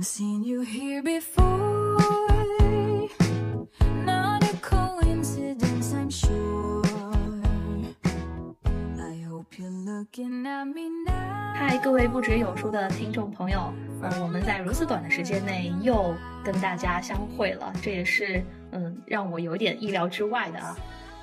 [0.00, 1.98] I've seen you here before.
[4.06, 6.82] Not a coincidence, I'm sure.
[8.98, 11.52] I hope you're looking at me now.
[11.54, 20.78] 嗨，各位不止有书的听众朋友，呃，我们在如此短的时间内又跟大家相会了，这也是嗯让我有点意料之外的啊，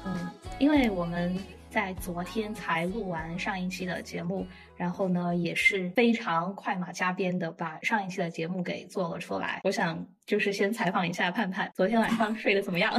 [0.06, 1.36] 嗯，因为我们
[1.78, 9.62] 在昨天才录完上一期的节目，然后呢也是非常快马加鞭的把上一期的节目给做了出来。
[9.64, 12.92] 我想就是先采访一下盼盼，昨天晚上睡得怎么样？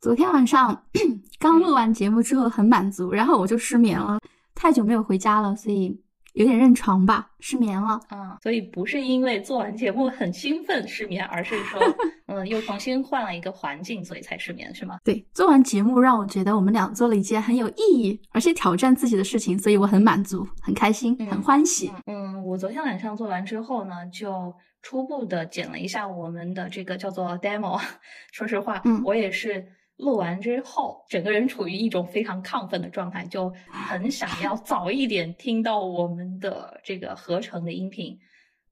[0.00, 0.86] 昨天晚上
[1.38, 4.18] 刚录完节目之后很满足，然后我就失眠了。
[4.54, 6.00] 太久没有回家了，所以
[6.34, 7.98] 有点认床吧，失眠了。
[8.10, 11.80] 嗯，所以不是因为做完节目很兴奋失眠，而是说，
[12.26, 14.98] 嗯，又重新换了一个环境，所以才失眠，是吗？
[15.04, 21.90] 对，做完节目让我觉得我们俩做了一件很有意义，而且挑战自己的事情，所以我很满足、很开心、很欢喜。
[22.06, 27.80] 嗯，我昨天晚上做完之后呢，就初步的剪了一下我们的这个叫做 demo。
[28.32, 29.64] 说实话，嗯我也是
[29.96, 38.18] 录完之后，整个人处于一种非常亢奋的状态，就很想要 早一点听到我们的这个合成的音频。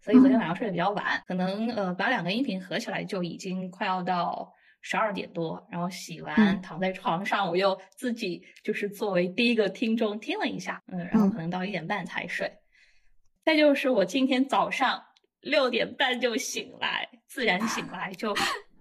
[0.00, 12.52] 所以昨天晚上睡得比较晚，可能呃把两个音频合起来就已经快要到十二点多，然后洗完、嗯躺在床上，我又自己就是作为第一个听众听了一下，嗯，然后嗯可能到一点半才睡。
[13.44, 15.00] 再就是我今天早上
[15.40, 18.34] 六点半就醒来，自然醒来就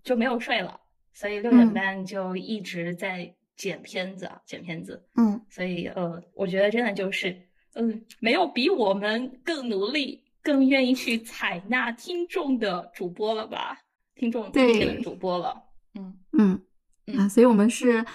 [0.04, 0.80] 就没有睡了，
[1.14, 5.06] 所以六点嗯半就一直在剪片子，啊，剪片子。
[5.16, 7.42] 嗯，所以呃，我觉得真的就是，
[7.76, 13.78] 嗯，没有比我们更努力、更愿意去采纳听众的主播了吧？
[14.16, 15.64] 听众对主播了。
[15.96, 16.62] 嗯嗯
[17.08, 18.06] 嗯啊，所以我们是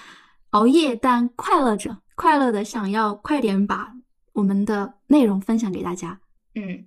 [0.50, 3.92] 熬夜但快乐着，快乐的想要快点把
[4.33, 6.20] 我们的内容分享给大家。
[6.55, 6.86] 嗯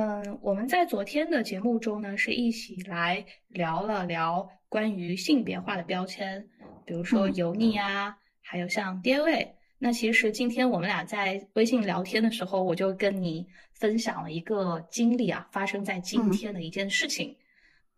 [0.00, 6.42] 嗯，我们在昨天的节目中呢，是一起来聊了聊关于性别化的标签，
[6.86, 9.54] 比如说嗯油腻啊，还有像爹味。
[9.78, 17.36] 那其实今天我们俩在微信聊天的时候，我就跟你分享了一个经历啊，发生在今嗯天的一件事情。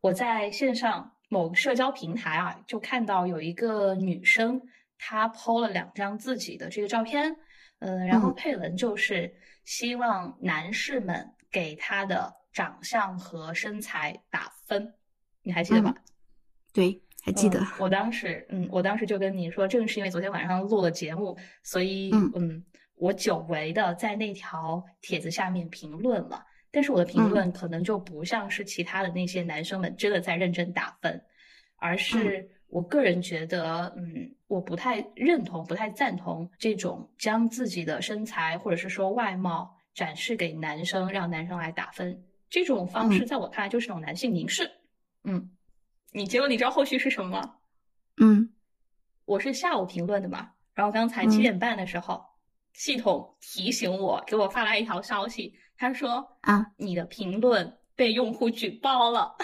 [0.00, 4.60] 我在线上某个社交平台啊，就看到有一个女生，
[4.98, 7.36] 她 PO 了两张自己的这个照片，
[7.78, 9.32] 嗯，然后嗯配文就是
[9.64, 14.92] 希望男士们给他的长相和身材打分，
[15.42, 15.94] 你还记得吧？
[16.72, 17.60] 对，还记得。
[17.60, 22.64] 嗯我当时，嗯，我当时就跟你说，正是因为昨天晚上录了节目，所以，嗯
[22.96, 26.44] 我久违的在那条帖子下面评论了。
[26.70, 31.22] 但是我的评论可能就不像是其他的那些男生们真的在认真打分，
[31.76, 44.70] 而是我个人觉得，嗯，我不太认同、不太赞同这种将自己的身材或者是说外貌展示给男生，让男生来打分这种方式，嗯在我看来就是一种男性凝视。
[45.24, 45.50] 嗯，
[46.12, 47.56] 你结果你知道后续是什么吗？
[48.16, 48.50] 嗯
[49.24, 52.24] 我是下午评论的嘛，然后刚才七嗯点半的时候，
[52.72, 59.36] 系统提醒我，给我发来一条消息，他说啊你的评论被用户举报了。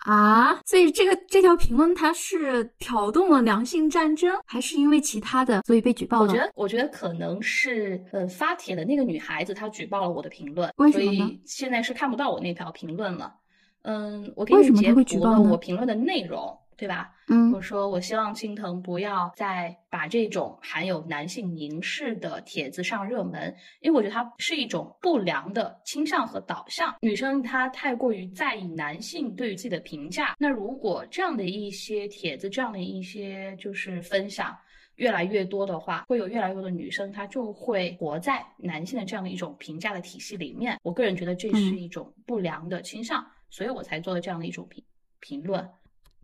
[0.00, 6.26] 啊，所以这个这条评论它是挑动了良性战争，还是因为其他的所以被举报了？
[6.26, 13.34] 我觉得，我觉得可能是呃发帖的那个女孩子她举报了我的评论，所为什么呢以现在是看不到我那条评论了。
[13.82, 17.12] 嗯，我给你截图了我评论的内容，对吧？
[17.28, 26.96] 嗯我说我希望青藤不要再把这种含有男性凝视的帖子上热门，因为我觉得它是一种不良的倾向和导向。
[27.02, 34.56] 女生她太过于在意男性对于自己的评价，那如果这样的一些帖子，这样的一些就是分享。
[34.96, 40.78] 越来越多的话，会有越来越多的女生，她就会活在男性的这样的一种评价的体系里面。
[40.82, 44.84] 我个人觉得这是嗯一种不良的倾向，所以我才做了这样的一种评
[45.20, 45.66] 评论。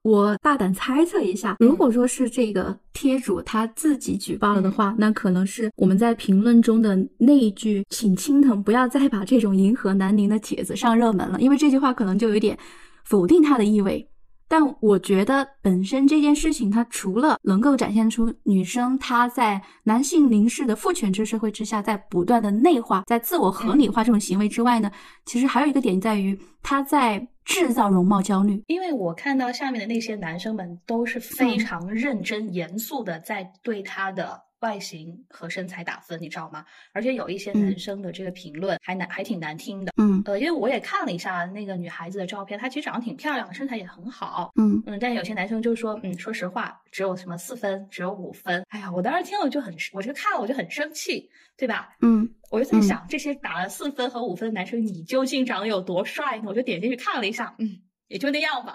[0.07, 12.57] 我大胆猜测一下，如果说是这个贴主他自己举报了的话，那可能是我们在评论中的那一句“请青藤不要再把这种迎合南宁的帖子上热门了”，因为这句话可能就有点
[13.05, 14.09] 否定他的意味。
[14.49, 24.91] 但我觉得本身这件事情，它除了能够展现出女生她在男性凝视的父权制社会之下，在不断的内化、在自我合理化这种行为之外呢，
[25.25, 28.63] 其实还有一个点在于，她在制造容貌焦虑。
[28.67, 31.59] 因为我看到下面的那些男生们都是非嗯。
[31.59, 36.67] 常认真、严肃的在对他的外形和身材打分，你知道吗？
[36.93, 39.93] 而且有一些男嗯生的这个评论还难，还挺难听的。
[39.97, 44.51] 嗯呃，因为我也看了一下那个女孩子的照片，她其实长得挺漂亮的，身材也很好。
[44.57, 48.65] 嗯嗯，但有些男生就说，嗯，说实话，只有什么四分，只有五分。
[48.71, 51.97] 哎呀，我当时听了就很，我就看了我就很生气，对吧？
[52.01, 56.45] 嗯我就在想，这些打了四分和五分的男生，你究竟长得有多帅呢？
[56.49, 57.79] 我就点进去看了一下，嗯，
[58.09, 58.75] 也就那样吧。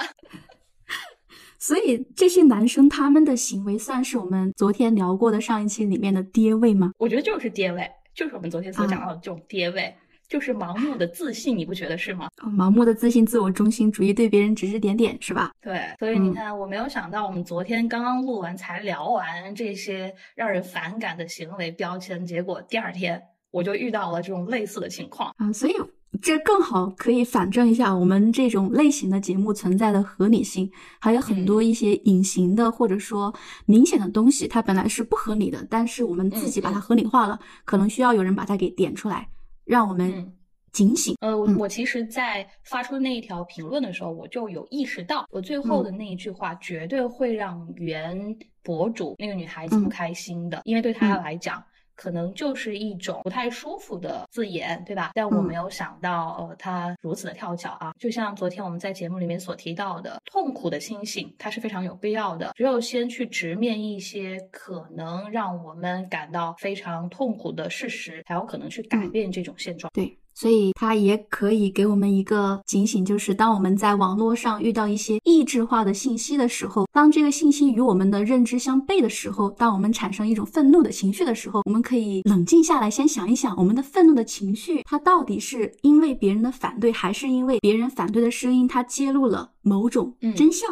[1.61, 6.91] 所以这些男生他们的行为算是我们昨天聊过的上一期里面的爹位吗？
[6.97, 9.93] 我觉得就是爹位，就是我们昨天所讲到的这种爹位，
[10.27, 12.29] 就是盲目的自信，你不觉得是吗？
[12.41, 15.51] 哦盲目的自信、自我中心主义，对别人指指点点，是吧？
[15.61, 23.21] 对，所以你看，我没有想到，我们昨天刚刚录完才聊完这些让人反感的行为标签，结果第二天
[23.51, 25.31] 我就遇到了这种类似的情况。
[25.37, 25.75] 啊，所以
[26.19, 30.69] 这更好可以反证一下我们这种类型的节目存在的合理性，
[30.99, 33.33] 还有很多一些隐形的或者说
[33.65, 39.29] 明显的东西，它本来是不合理的，但是我们自己把它合理化了，可能需要有人把它给点出来，
[39.63, 40.33] 让我们嗯。
[40.73, 41.15] 警醒。
[41.19, 48.17] 呃，我其实，在发出那一条评论的时候，我就有意识到，我最后的那一句话绝对会让原
[48.63, 49.89] 博主那个女孩子不嗯。
[49.89, 51.23] 开心的，因为对她嗯。
[51.23, 51.61] 来讲。
[52.01, 55.12] 可能就是一种不太舒服的字眼，对吧？
[55.13, 57.94] 但我嗯没有想到，呃，它如此的跳脚啊！
[58.00, 62.53] 就像昨天我们在节目里面所提到的，痛苦的清醒，它是非常有必要的。
[62.56, 69.92] 只有先去直面一些可能让我们感到非常痛苦的事实，才有可能去改嗯变这种现状。
[69.94, 90.69] 对，所以它也可以给我们一个警醒，就是当我们在网络上遇到一些异质化的信息的时候，当这个信息与我们的认知相悖的时候，当我们产生一种愤怒的情绪的时候，我们可以冷静下来，先想一想，我们的愤怒的情绪，它到底是因为别人的反对，还是因为别人反对的声音，它揭露了某种嗯真相？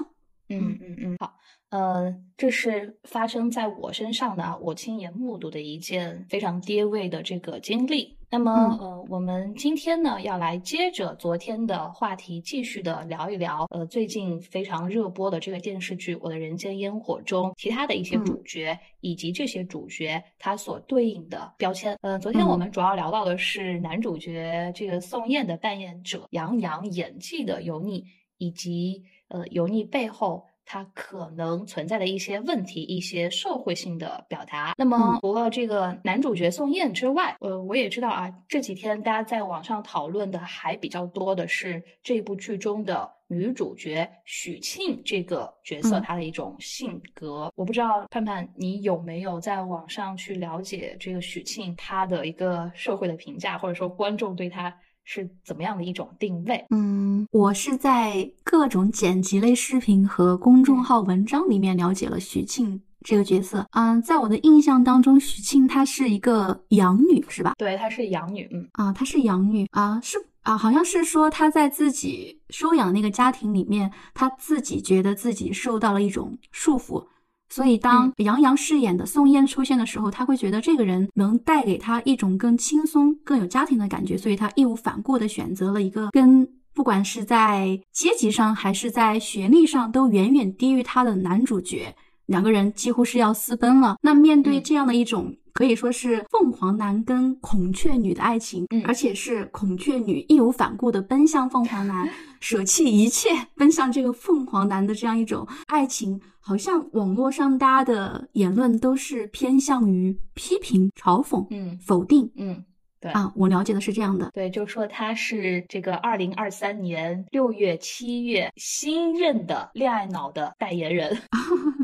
[0.51, 1.33] 嗯嗯嗯，好，
[1.69, 8.17] 呃，这是发生在我身上的啊，我亲眼目睹的一件非常跌位的这个经历。
[8.31, 21.97] 那么，嗯呃，我们今天呢要来接着昨天的话题，继续的聊一聊，呃，最近非常热播的这个电视剧《我的人间烟火》中其他的一些嗯主角，以及这些主角他所对应的标签。
[22.01, 28.05] 呃，昨天我嗯们主要聊到的是男主角这个宋焰的扮演者杨洋演技的油腻，
[28.37, 30.48] 以及呃油腻背后。
[30.71, 34.75] 它可能存在的一些问题，一些社会性的表达。
[34.77, 47.51] 那么，嗯除了这个男主角宋焰之外，呃，我也知道啊，这几天大家在网上讨论的还比较多的是这部剧中的女主角许沁这个角色嗯她的一种性格。
[47.55, 54.71] 我不知道盼盼你有没有在网上去了解这个许沁她的一个社会的评价，或者说观众对她
[55.11, 56.63] 是怎么样的一种定位？
[56.69, 63.65] 嗯，我是在各种剪辑类视频和公众号文章里面了解了许沁这个角色。
[63.71, 67.55] 嗯，在我的印象当中，许沁她是一个养女，是吧？
[67.57, 77.03] 对，她是养女，嗯啊，她是养女啊，是啊，好像是说她在自己收养那个家庭里面，她自己觉得自己受到了一种束缚。
[77.49, 91.93] 所以，当杨洋饰演的宋焰出现的时候，他会觉得这个人能带给他一种更轻松、更有家庭的感觉，所以他义无反顾地选择了一个跟不管是在阶级上还是在学历上都远远低于他的男主角。
[92.27, 93.97] 两个人几乎是要私奔了。
[94.03, 102.09] 那面对嗯这样的一种可以说是凤凰男跟孔雀女的爱情，嗯而且是孔雀女义无反顾的奔向凤凰男，
[102.39, 112.63] 舍弃一切奔向这个凤凰男的这样一种爱情，好像网络上大家的言论都是偏向于批评、嘲讽、嗯否定嗯，
[113.01, 113.29] 对啊。
[113.35, 114.29] 我了解的是这样的。
[114.33, 121.17] 对，就说他是这个二零二三年六月、七月新任的恋爱脑的代言人。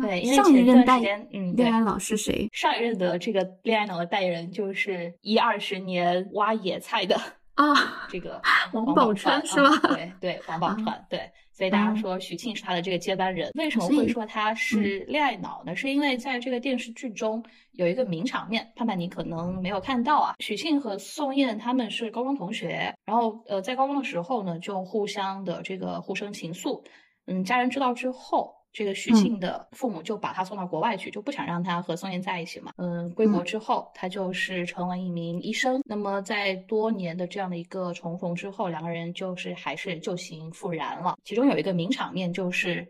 [0.00, 2.48] 对，因为上一任代段时间，嗯，恋，爱脑是谁？
[2.52, 7.16] 上一任的这个恋爱脑的代言人就是一二十年挖野菜的
[7.54, 13.52] 啊，这个王宝钏是吧啊对对，王宝钏，对，所以大家嗯说许沁是他的这个接班人。
[13.54, 15.76] 为什么会说他是恋爱脑呢？
[15.76, 17.40] 是因为在这个电视剧中
[17.74, 20.34] 有一个名场面，盼盼你可能没有看到啊。
[20.40, 26.82] 许沁和宋焰他们是高中同学，然后呃在高中的时候呢就互相的这个互生情愫，
[27.28, 28.52] 嗯，家人知道之后。
[28.74, 32.72] 这个许嗯沁的父母就把他送到国外去，就不想让他和宋焰在一起嘛。
[32.76, 35.80] 嗯，归国嗯之后，他就是成为一名医生。
[35.86, 41.16] 那么在多年的这样的一个重逢之后，两个人就是还是旧情复燃了。
[41.24, 42.84] 其中有一个名场面就是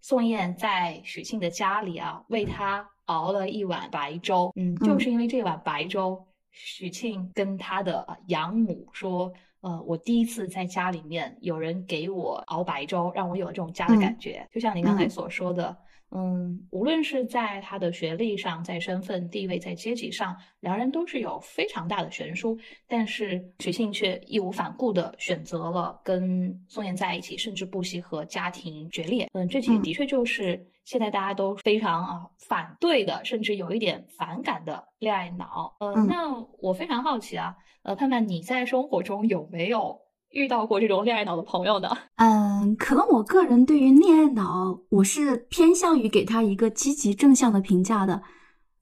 [0.00, 4.52] 宋焰在许沁的家里啊，为他熬了一碗白粥。
[4.56, 9.32] 嗯，就是因为这碗白粥，许沁跟他的呃养母说。
[9.60, 14.48] 呃，我第一次在家里面有人给我熬白粥，让我有这种家的感觉。
[14.50, 15.76] 就像您刚才嗯所说的，
[16.12, 29.28] 嗯，无论是在他的学历上，在身份地位，在阶级上，两人都是有非常大的悬殊，但是许沁却义无反顾地选择了跟宋焰在一起，甚至不惜和家庭决裂。
[29.34, 35.76] 嗯，这其实嗯的确就是现在大家都非常啊反对的，甚至有一点反感的恋爱脑。
[35.78, 40.00] 呃，嗯那我非常好奇啊，呃，盼盼你在生活中有没有
[40.30, 41.88] 遇到过这种恋爱脑的朋友呢？
[42.16, 48.22] 嗯，可能我个人对于恋爱脑，我是偏向于给他一个积极正向的评价的。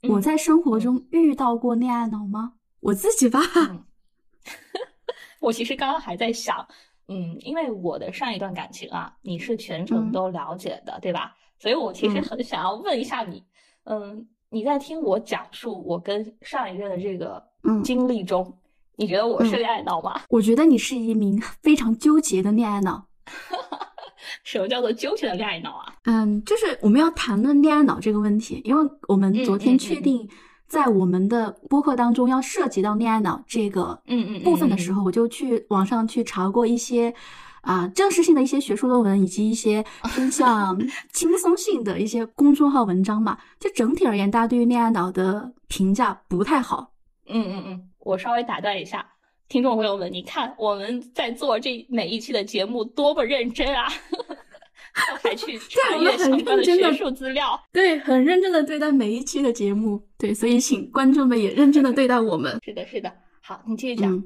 [0.09, 2.53] 我嗯在生活中遇到过恋爱脑吗？
[2.81, 3.85] 我自己吧，嗯，
[5.41, 6.67] 我其实刚刚还在想，
[7.09, 11.35] 嗯，因为我的上一段感情啊，你是全程嗯都了解的，对吧？
[11.59, 13.43] 所以我其实嗯很想要问一下你，
[13.85, 18.57] 嗯，你在听我讲述我跟上一任的这个嗯经历中，
[18.99, 20.21] 你觉得我是嗯恋爱脑吗？
[20.29, 23.07] 我觉得你是一名非常纠结的恋爱脑。
[24.45, 25.95] 什么叫做纠结的恋爱脑啊？
[26.05, 30.29] 嗯，就是我们要谈论恋爱脑这个问题，因为我们昨天确定
[30.67, 37.15] 在我们的播客当中要涉及到恋爱脑这个嗯嗯部分的时候，我就去网上去查过一些
[37.61, 40.79] 啊、正式性的一些学术论文，以及一些偏向
[41.13, 43.39] 轻松性的一些公众号文章嘛。
[43.61, 46.93] 就整体而言，大家对于恋爱脑的评价不太好。
[47.29, 49.07] 嗯嗯嗯，我稍微打断一下，
[49.49, 53.87] 听众朋友们，你看我们在做这每一期的节目多么认真啊！
[55.23, 57.61] 还去 查阅我们很相关的认真地学术资料。
[57.73, 60.03] 对，很认真的对待每一期的节目。
[60.17, 62.59] 对，所以请观众们也认真的对待我们。
[62.65, 63.13] 是的，是的。
[63.41, 64.11] 好，你继续讲。
[64.13, 64.25] 嗯，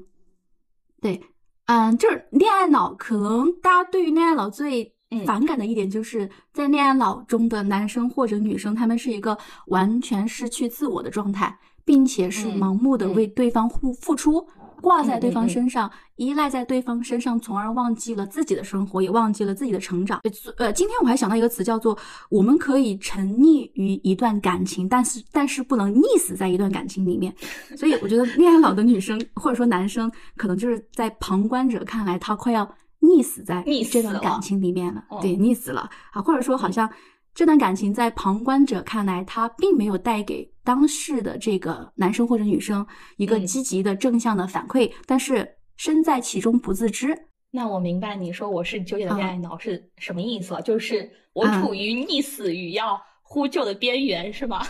[1.01, 1.21] 对，
[1.65, 9.37] 嗯，就是恋爱脑，可能大家对于恋爱脑最嗯反感的一点，就是在恋爱脑中的男生或者女生，他们是一个
[9.67, 14.47] 完全失去自我的状态，并且是嗯盲目的嗯为对方付付出。
[14.81, 20.19] 挂在对方身上，依赖在对方身上，从而忘记了自己的生活，也忘记了自己的成长。
[20.57, 21.97] 呃，今天我还想到一个词，叫做
[22.29, 27.33] 我们可以沉溺于一段感情，但是但是不能溺死在一段感情里面。
[27.77, 36.89] 所以我觉得恋爱脑的女生或者说男生，可能就是在旁观者看来，他快要溺死在溺死了这段感情里面了，嗯对，溺死了啊，或者说好像
[37.33, 42.85] 这段感情在旁观者看来，他并没有带给当事的这个男生或者女生
[43.17, 45.47] 一个嗯积极的正向的反馈，但是
[45.77, 47.17] 身在其中不自知。
[47.49, 54.61] 那我明白你说我是纠结的恋爱脑是什么意思了，就是我嗯处于溺死与要呼救的边缘，是吗？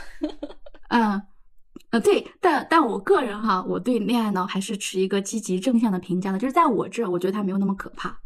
[0.89, 1.21] 嗯，
[1.91, 8.17] 呃，对，但但我个人哈，我对恋爱脑还是持一个积极正向的评价的，就是在我这，我觉得它没有那么可怕。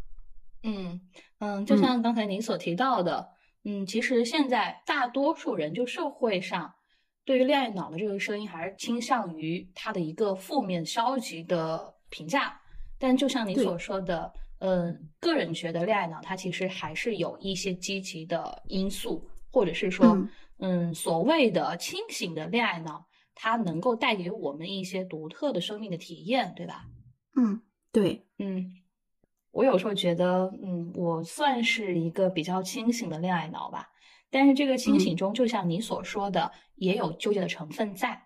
[0.62, 1.00] 嗯
[1.38, 3.28] 嗯，就嗯像刚才您所提到的，
[3.70, 6.72] 嗯，其实现在大多数人就社会上
[7.26, 12.58] 对于恋爱脑的这个声音，还是倾向于它的一个负面消极的评价。
[12.98, 19.22] 但就像你所说的，嗯，个人觉得恋爱脑它其实还是有一些积极的因素，
[19.52, 26.86] 或者是说，嗯嗯，所谓的清醒的恋爱脑，它能够带给我们一些独特的生命的体验，对吧？
[27.36, 27.60] 嗯，
[27.92, 28.72] 对，嗯，
[29.58, 33.88] 我有时候觉得，嗯，我算是一个比较清醒的恋爱脑吧，
[34.30, 38.22] 但是这个清嗯醒中，就像你所说的，也有纠结的成分在。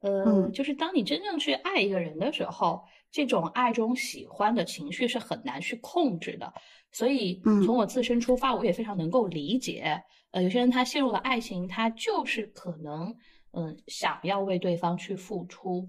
[0.00, 6.52] 呃，嗯就是当你真正去爱一个人的时候，这种爱中喜欢的情绪是很难去控制的。
[6.92, 10.02] 所以嗯从我自身出发，我也非常能够理解。
[10.32, 13.16] 呃，有些人他陷入了爱情，他就是可能，
[13.52, 15.88] 嗯，想要为对方去付出，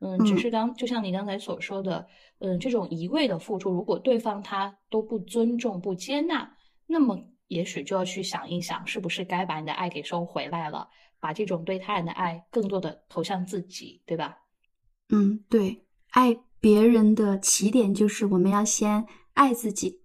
[0.00, 2.06] 嗯，只嗯是刚就像你刚才所说的，
[2.38, 6.50] 嗯，这种一味的付出，如果对方他都不尊重、不接纳，
[6.86, 10.88] 那么也许就要去想一想，是不是该把你的爱给收回来了，
[11.20, 14.38] 把这种对他人的爱更多的投向自己，对吧？
[15.10, 20.00] 嗯，对，爱别人的起点就是我们要先爱自己，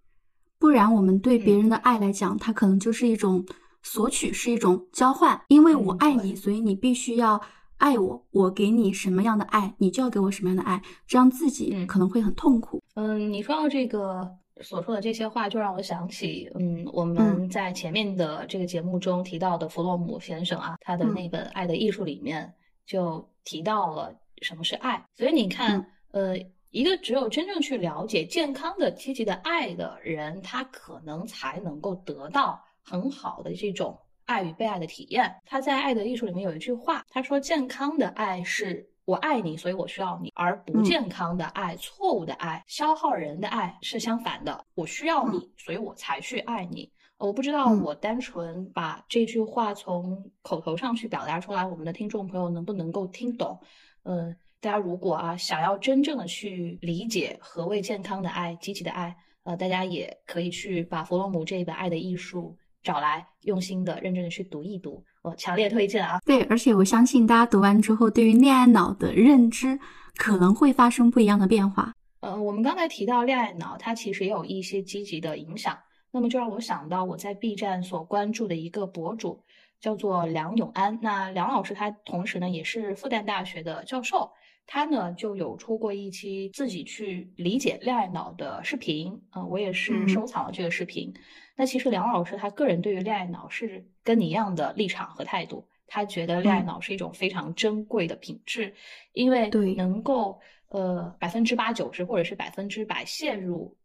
[0.57, 3.45] 不然我们对别人的爱来讲，它可能就是一种
[3.81, 5.41] 索取，是一种交换。
[5.47, 7.39] 因为我嗯爱你，对所以你必须要
[7.77, 12.81] 爱我，我给你什么样的爱，你就要给我什么样的爱，这样自己嗯可能会很痛苦。
[12.95, 14.29] 嗯，你说到这个
[14.61, 22.51] 所说的这些话，就让我想起，嗯，我嗯们在前面的这个节目中提到的弗洛姆先生啊，他的嗯那本《爱的艺术》里面
[22.85, 25.05] 就提到了什么是爱。
[25.13, 26.37] 所以你看，呃，
[26.71, 35.33] 一个只有真正去了解健康的、积极的爱的人，他可能才能够得到很好的这种爱与被爱的体验。
[35.45, 44.65] 他在《爱的艺术》里面有一句话，他说：“健康的爱是。”我爱你，所以我需要你，而不嗯健康的爱、错误的爱、消耗人的爱是相反的。
[44.73, 46.91] 我需要你，所以我才去爱你。
[47.17, 53.59] 呃我不知道，嗯我单纯把这句话从口头上去表达出来，我们的听众朋友能不能够听懂？
[54.05, 65.03] 嗯，大家如果啊想要真正的去理解何谓健康的爱、积极的爱，呃，大家也可以去把弗洛姆这一本《爱的艺术》找来，用心的、认真的去读一读。
[65.23, 66.19] 我强烈推荐啊！
[66.23, 69.79] 对，而且我相信大家读完之后，对于恋爱脑的认知
[70.15, 71.91] 可能会发生不一样的变化。
[72.19, 75.75] 呃，我们刚才提到恋爱脑，它其实也有一些积极的影响。
[76.11, 79.43] 那么就让我想到我在 B 站所关注的一个博主，
[79.81, 80.97] 叫做梁永安。
[81.01, 84.31] 那梁老师他同时呢也是复旦大学的教授，
[84.67, 90.07] 他呢就有出过一期自己去理解恋爱脑的视频，呃，我也是嗯。
[90.07, 91.13] 收藏了这个视频。
[91.55, 96.65] 那其实梁老师他个人对于恋爱脑是跟你一样的立场和态度，他觉得恋爱嗯。
[96.65, 98.73] 脑是一种非常珍贵的品质，
[99.13, 99.73] 因为对。
[99.75, 103.77] 能够呃百分之八九十或者是百分之百陷入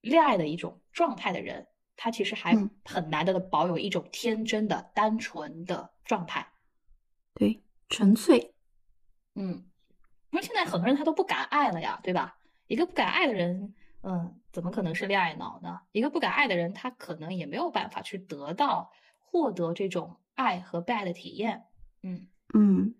[0.00, 1.66] 恋爱的一种状态的人，
[1.96, 2.70] 他其实还嗯。
[2.84, 6.46] 很难得的保有一种天真的、单纯的状态。
[7.34, 8.54] 对，纯粹，
[9.34, 9.67] 嗯，
[10.30, 12.36] 因为现在很多人他都不敢爱了呀，对吧？
[12.66, 15.80] 一个不敢爱的人，嗯，怎么可能是恋爱脑呢？
[15.92, 21.62] 一个不敢爱的人，他可能也没有办法去得到、获得这种爱和被爱的体验。
[22.02, 22.94] 嗯嗯，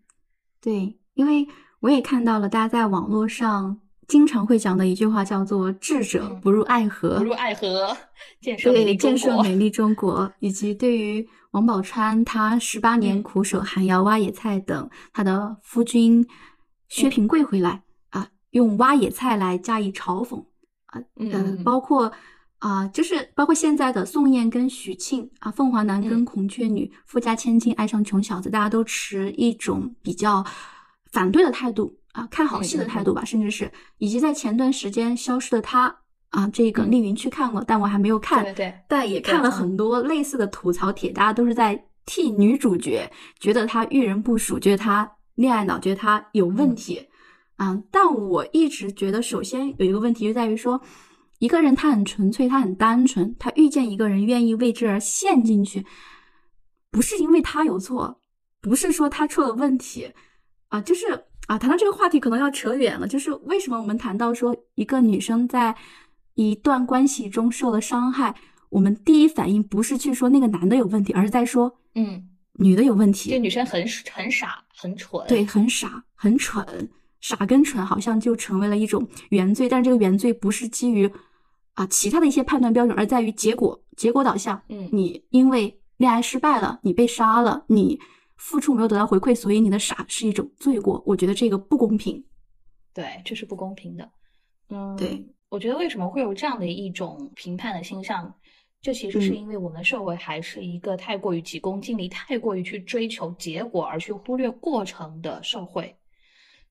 [0.61, 1.47] 对，因为
[1.81, 7.95] 我也看到了大家在网络上经常会讲的一句话，叫做“智者嗯不入爱河”，不入爱河，
[8.41, 9.43] 建 设美对，丽中建设。
[9.43, 16.27] 美丽中国，以及对于王宝钏他十八年嗯苦守寒窑挖野菜等，他的夫君
[16.89, 17.11] 薛嗯。
[17.11, 20.39] 平贵回来啊，用挖野菜来加以嘲讽
[20.87, 22.13] 啊，呃嗯包括
[22.59, 26.25] 啊，就是包括现在的宋焰跟许沁啊，凤凰男跟嗯。
[26.25, 30.45] 孔雀女，富家千金爱上穷小子，大家都持一种比较
[31.13, 35.95] 反对的态度啊，看好戏的态度吧，甚至是以及在前段时间消失的他
[36.31, 36.91] 啊，这个嗯。
[36.91, 47.07] 丽云去看过，但我还没有看，对，但也看了很多类似的吐槽帖，大家都是在替女主角觉得她遇人不淑，觉得她恋爱脑，觉得他有问题。
[47.57, 50.81] 啊、但我一直觉得，首先有一个问题就在于说，
[51.39, 55.85] 一个人他很纯粹，他很单纯，他遇见一个人愿意为之而陷进去，
[56.91, 58.21] 不是因为他有错，
[58.61, 60.13] 不是说他出了问题。
[60.69, 61.07] 啊，就是
[61.47, 65.75] 啊，谈到这个话题可能要扯远了，就是为什么我们谈到说一个女生在
[66.35, 68.35] 一段关系中受了伤害，
[68.69, 73.31] 我们第一反应不是去说那个男的有问题，而是在说嗯，女的有问题。
[73.31, 75.27] 这女生很很傻，很蠢。
[75.27, 76.89] 对，很傻，很蠢，
[77.21, 81.11] 傻跟蠢好像就成为了一种原罪，但是这个原罪不是基于
[81.75, 84.63] 啊其他的一些判断标准，而在于结果，结果导向。
[84.69, 87.99] 嗯你因为恋爱失败了，你被杀了，你
[88.37, 91.03] 付出没有得到回馈，所以你的傻是一种罪过。
[91.05, 92.25] 我觉得这个不公平。
[92.95, 94.09] 对，这是不公平的。
[94.71, 98.33] 嗯，对，我觉得为什么会有这样的一种评判的倾向？
[98.81, 99.37] 这其实是嗯。
[99.37, 105.95] 因为我们社会还是一个太过于急功近利、太过于去追求结果而去忽略过程的社会。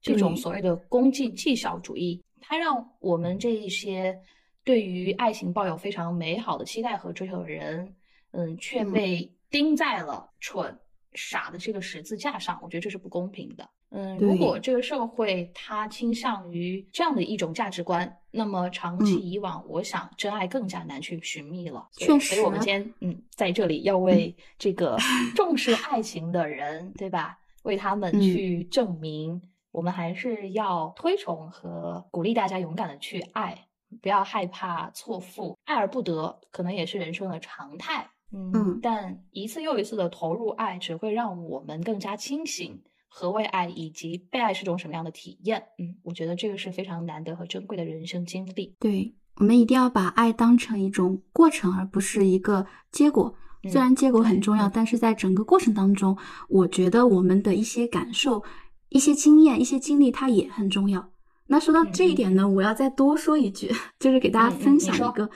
[0.01, 4.17] 这种所谓的功绩绩效主义，它让我们这一些
[4.63, 7.95] 对于爱情抱有非常美好的期待和追求的人，
[8.31, 8.91] 嗯，却嗯。
[8.93, 10.77] 被钉在了蠢
[11.17, 12.57] 傻的这个十字架上。
[12.61, 13.69] 我觉得这是不公平的。
[13.89, 21.87] 嗯，如果这个社会它倾向于这样的一种价值观，那么长期嗯以往，我想真爱更加难去寻觅了。
[21.93, 24.97] 确实所以我们今天嗯在这里要为这个
[25.35, 27.39] 重视爱情的人，对吧？
[27.63, 33.67] 为他们嗯去证明，我们还是要推崇和鼓励大家勇敢的去爱，
[34.01, 38.09] 不要害怕错付，爱而不得可能也是人生的常态。
[38.33, 42.81] 嗯，嗯但一次又一次的投入爱，只会让我们更加清醒。
[43.09, 45.63] 何谓爱，以及被爱是种什么样的体验？
[45.79, 48.75] 嗯，我觉得这个是非常难得和珍贵的人生经历。
[48.79, 53.33] 对，我们一定要把爱当成一种过程，而不是一个结果。
[53.71, 56.15] 虽然结果很重要，嗯但是在整个过程当中，
[56.47, 58.43] 我觉得我们的一些感受、
[58.89, 61.09] 一些经验、一些经历，它也很重要。
[61.47, 65.27] 那说到这一点呢，我要再多说一句， 就是给大家分享一个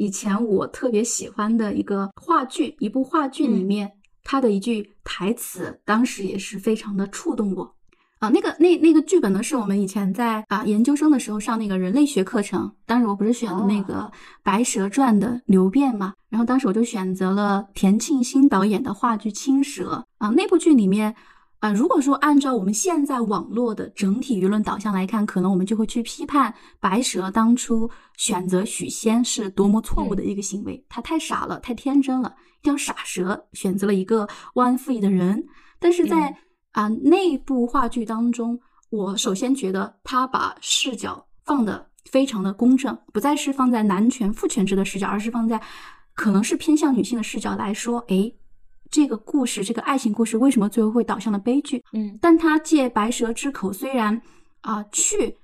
[0.00, 3.92] 以前我特别喜欢的一个话剧，一部话剧里嗯面
[4.24, 7.74] 它的一句台词，当时也是非常的触动我。
[8.18, 13.94] 啊，那个那那个剧本呢，是我们以前在啊研究生的时候上那个人类学课程，当时我不是选了那个
[14.42, 21.14] 《白蛇传》的刘辩嘛，然后当时我就选择了田沁鑫导演的话剧《青蛇》啊，那部剧里面。
[21.60, 35.46] 啊，如果说按照我们现在网络的整体舆论导向来看，可能我们就会去批判白蛇当初选择许仙是多么错误的一个行为，他太傻了，太天真了，一条傻蛇选择了一个忘恩负义的人。
[35.78, 36.34] 但是在
[36.72, 45.60] 啊、那部话剧当中，我首先觉得他把视角放的非常的公正，不再是放在男权父权制的视角，而是放在
[46.14, 48.34] 可能是偏向女性的视角来说，诶，
[48.90, 51.82] 这个故事，这个爱情故事为什么最后会导向了悲剧？
[51.92, 54.20] 嗯但他借白蛇之口，虽然
[54.62, 55.36] 啊、去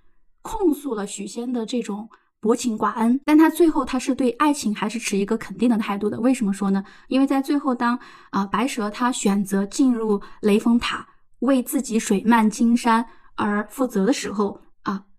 [0.43, 2.09] 控诉了许仙的这种
[2.41, 6.21] 薄情寡恩，但他最后他是对爱情还是持一个肯定的态度的。
[6.21, 6.85] 为什么说呢？
[7.09, 7.99] 因为在最后当
[8.31, 11.07] 啊、白蛇他选择进入雷峰塔，
[11.41, 13.07] 为自己水漫金山
[13.37, 14.66] 而负责的时候啊，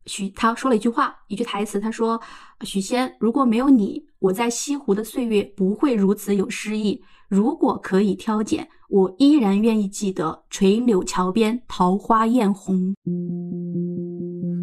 [0.08, 2.20] 许他说了一句话，一句台词，他说
[2.66, 7.04] ：“许仙，如果没有你，我在西湖的岁月不会如此有诗意。
[7.28, 12.96] 如果可以挑拣，我依然愿意记得垂柳桥边桃花艳红。”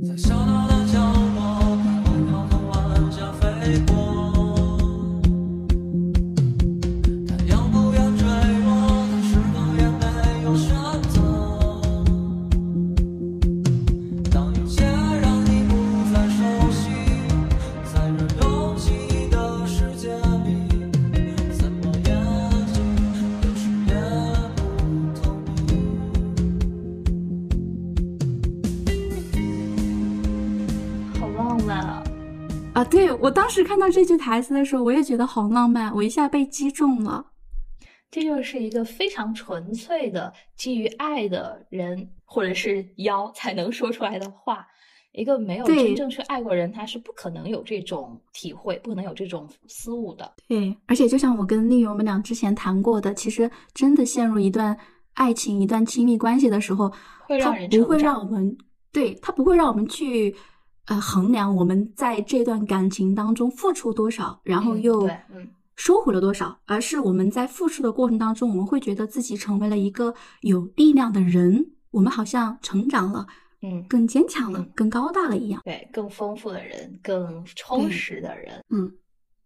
[0.03, 0.99] 在小岛的角
[1.37, 4.04] 落，看晚风晚霞飞过。
[32.85, 37.25] 啊，对我当时看到这句台词的时候，我也觉得好浪漫，我一下被击中了。
[38.11, 44.67] 这就是一个非常纯粹的基于爱的人或者是妖才能说出来的话。
[45.13, 50.29] 一个没有真正去爱过人，他是不可能有这种体会，不可能有这种思路的。
[50.49, 54.77] 对，而且就像我跟丽友我们俩之前谈过的，其实真的陷入一段
[55.13, 56.93] 爱情、一段亲密关系的时候，
[57.29, 58.59] 会让人不会让我们，
[58.93, 60.35] 对，他不会让我们去
[60.87, 73.27] 呃衡量我们在这段感情当中付出多少，然后嗯又对嗯收回了多少，而是我们在付出的过程当中，我们会觉得自己成为了一个有力量的人，我们好像成长了，
[73.63, 75.61] 嗯，更坚强了嗯，更高大了一样。
[75.65, 78.63] 对，更丰富的人，更充实的人。
[78.71, 78.93] 嗯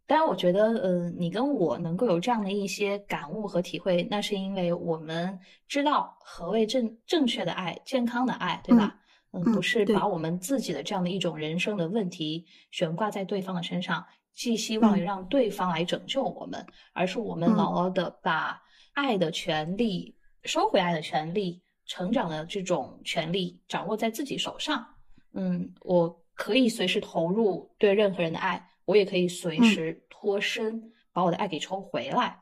[0.06, 8.86] 当然，我觉得，呃，你跟我能够有这样的一些感悟和体会，那是因为我们知道何谓正正确的爱、健康的爱，对吧？
[8.86, 8.98] 嗯，
[9.32, 18.60] 嗯不是把我们自己的这样的一种人生的问题悬挂在对方的身上，寄希望于嗯让对方来拯救我们，而是我们嗯牢牢的把
[18.94, 24.86] 爱的权利、收回爱的权利、成长的这种权利掌握在自己手上。
[25.34, 32.40] 嗯，我可以随时投入对任何人的爱，我也可以随嗯时脱身，把我的爱给抽回来。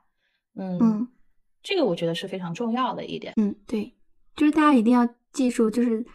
[0.55, 1.09] 嗯嗯
[1.63, 3.35] 这个我觉得是非常重要的一点。
[3.37, 3.93] 嗯，对，
[4.37, 6.07] 就是大家一定要记住，就是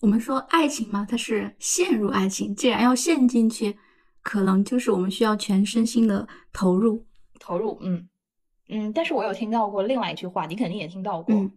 [0.00, 3.76] 我们说爱情嘛，它是陷入爱情，既然要陷进去，
[4.22, 7.04] 可能就是我们需要全身心的投入。
[7.40, 8.08] 投入，嗯
[8.68, 11.50] 嗯，但是我有听到过另外一句话，你肯定也听到过，嗯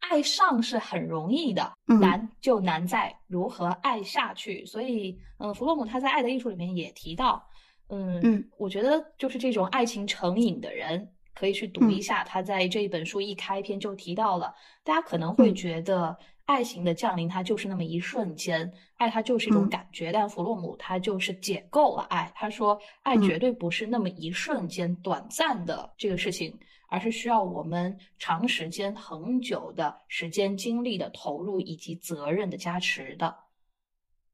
[0.00, 4.64] 爱上是很容易的，嗯难就难在如何爱下去。
[4.66, 7.42] 所以，嗯，弗洛姆他在《爱的艺术》里面也提到，
[7.88, 11.08] 嗯嗯我觉得就是这种爱情成瘾的人。
[11.32, 14.52] 可以去读一嗯下，他在这一本书一开篇就提到了，
[14.84, 16.14] 大家可能会嗯觉得
[16.50, 19.68] 爱情的降临它就是那么一瞬间，爱它就是一种嗯。
[19.68, 23.22] 感觉，但弗洛姆他就是解构了爱，他说爱嗯。
[23.22, 26.52] 绝对不是那么一瞬间短暂的这个事情，
[26.88, 33.32] 而是需要我们长时间、恒久的时间、精力的投入以及责任的加持的。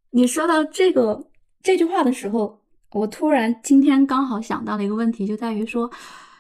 [0.09, 1.29] 你说到这个
[1.63, 2.59] 这句话的时候，
[2.93, 5.91] 我突然今天刚好想到了一个问题，就在于说，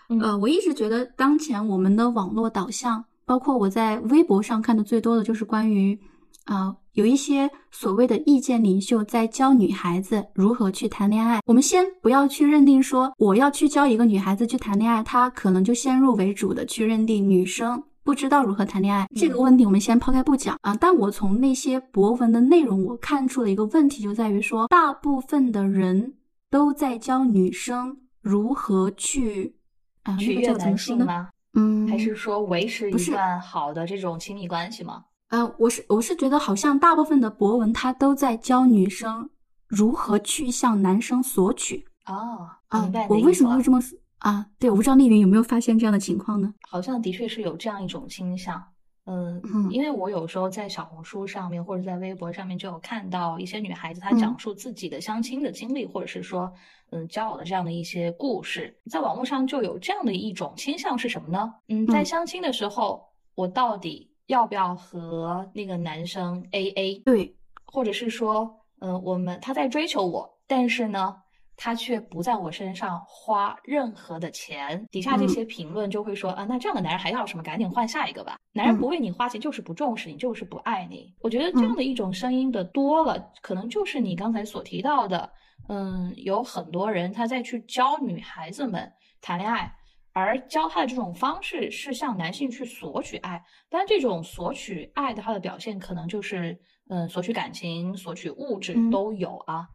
[0.08, 0.18] 嗯。
[0.20, 5.98] 呃，我一直觉得当前我们的网络导向，包括我在微博上看的最多的就是关于，
[6.44, 11.40] 啊、有一些所谓的意见领袖在教女孩子如何去谈恋爱。
[11.44, 17.82] 我们先不要去认定说我要去教一个女孩子去谈恋爱，她可能就先入为主的去认定女生。
[18.04, 20.76] 不知道如何谈恋爱这个问题，我们先抛开不讲啊。
[20.80, 26.14] 但我从那些博文的内容，我看出了一个问题，就在于说，大部分的人
[26.48, 29.56] 都在教女生如何去
[30.04, 31.26] 啊，那个叫怎么说呢？
[31.56, 35.04] 嗯，还是说维持一段好的这种亲密关系吗？
[35.30, 39.28] 呃，我是我是觉得好像大部分的博文它都在教女生
[39.66, 44.46] 如何去向男生索取哦，啊明白我为什么会这么说啊？
[44.58, 46.54] 对，我不知道丽云有没有发现这样的情况呢？
[46.68, 48.62] 好像的确是有这样一种倾向。
[49.06, 49.70] 嗯，嗯。
[49.70, 54.18] 因为我有时候在小红书上面或者在微博上面就有看到一些女孩子她嗯。
[54.18, 56.52] 讲述自己的相亲的经历，或者是说
[56.90, 61.54] 嗯交往的这样的一些故事，在网络上就有这样的一种倾向是什么呢？
[61.68, 62.04] 嗯，在嗯。
[62.04, 66.98] 相亲的时候，我到底要不要和那个男生 A A？
[67.00, 71.16] 对，或者是说，嗯、我们他在追求我，但是呢，
[71.56, 74.86] 他却不在我身上花任何的钱。
[74.90, 77.42] 底下这嗯些评论就会说、啊，那这样的男人还要什么？
[77.42, 78.36] 赶紧换下一个吧。
[78.52, 81.12] 男人嗯不为你花钱，就是不重视你，就是不爱你。
[81.20, 85.30] 我觉得这样的一种声音的多了，可能就是你刚才所提到的，
[85.68, 89.72] 嗯，有很多人他在去教女孩子们谈恋爱。
[90.12, 99.68] 而教他的这种方式是向男性去索取爱，但这种索取爱的它的表现可能就是，嗯，索取感情、索取物质嗯都有啊。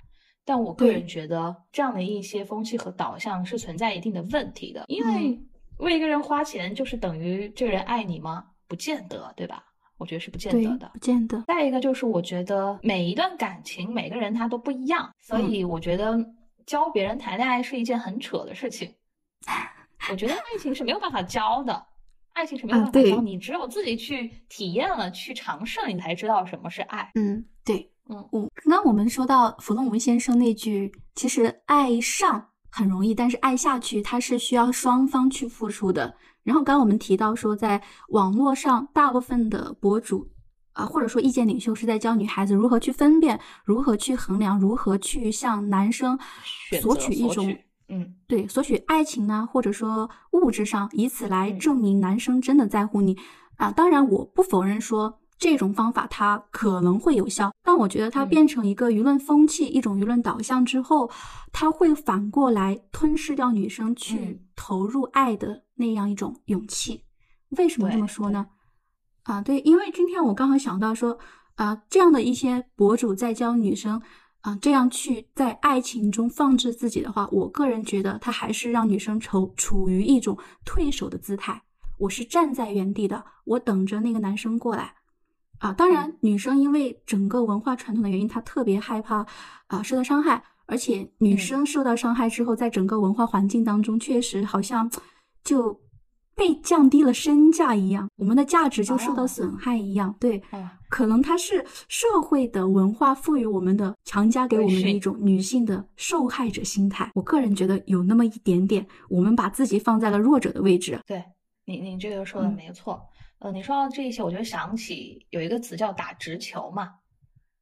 [0.46, 8.46] 但我个人觉得这样的一些风气和导向是存在一定的问题的，因为嗯为一个人花钱就是等于这个人爱你吗？
[8.68, 9.64] 不见得，对吧？
[9.98, 10.90] 我觉得是不见得的，。
[10.94, 11.44] 不见得。
[11.48, 16.18] 再一个就是，我觉得每一段感情，每个人他都不一样，所嗯以我觉得
[16.66, 18.92] 教别人谈恋爱是一件很扯的事情。
[20.10, 21.86] 我觉得爱情是没有办法教的，
[22.34, 27.12] 爱情是没有办法教，你只有自己去体验了、去尝试了，你才知道什么是爱。
[27.14, 36.14] 嗯，对，嗯我刚刚我们说到弗洛姆先生那句，其实爱上很容易，但是爱下去，它是需要双方去付出的。
[36.44, 40.30] 然后刚刚我们提到说，在网络上，大部分的博主
[40.74, 46.18] 啊、或者说意见领袖是在教女孩子如何去分辨，如何去衡量，如何去向男生
[46.82, 47.56] 索取一种
[47.90, 53.18] 嗯，对，索取爱情呢，或者说物质上，以此来嗯证明男生真的在乎你
[53.58, 53.72] 啊。
[53.72, 61.10] 当然，我不否认说这种方法它可能会有效，但我觉得它嗯变成一个舆论风气、一种舆论导向之后，
[61.52, 67.06] 它会反过来吞噬掉女生去嗯投入爱的那样一种勇气。
[67.58, 68.46] 为什么这么说呢？
[69.24, 71.18] 啊，对，因为今天我刚好想到说，
[71.56, 74.00] 啊，这样的一些博主在教女生，
[74.42, 81.64] 啊，这样去在爱情中放置自己的话，我个人觉得他还是让女生处处于一种退守的姿态。
[81.98, 85.01] 我是站在原地的，我等着那个男生过来。
[85.62, 89.26] 啊，当然，女生因为整个文化传统的原因，她特别害怕
[89.68, 94.92] 啊受到伤害，而且女嗯生受到伤害之后，在整个文化环境当中，确实好像
[95.44, 95.80] 就
[96.34, 100.16] 被降低了身价一样，我们的价值就受到哦损害一样。
[100.20, 107.12] 对，哦可能它是社会的文化赋予我们的，强加给我们的一种女性的受害者心态。
[107.14, 111.00] 我个人觉得有那么一点点，我们把自己放在了弱者的位置。
[111.06, 111.24] 对
[111.66, 113.00] 你，你这个说的嗯没错。
[113.42, 116.94] 呃，你说到这些，我就想起有一个词叫打直球嘛，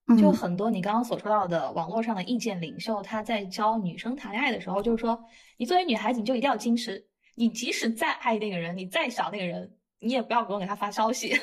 [0.07, 5.23] 嗯，就很多你刚刚所说到的网络上的意见领袖，他在教女生谈恋爱的时候，就是说，
[5.57, 11.39] 你作为女孩子，你就一定要矜持，你即使再爱那个人，你再想那个人，你也不要主动给他发消息，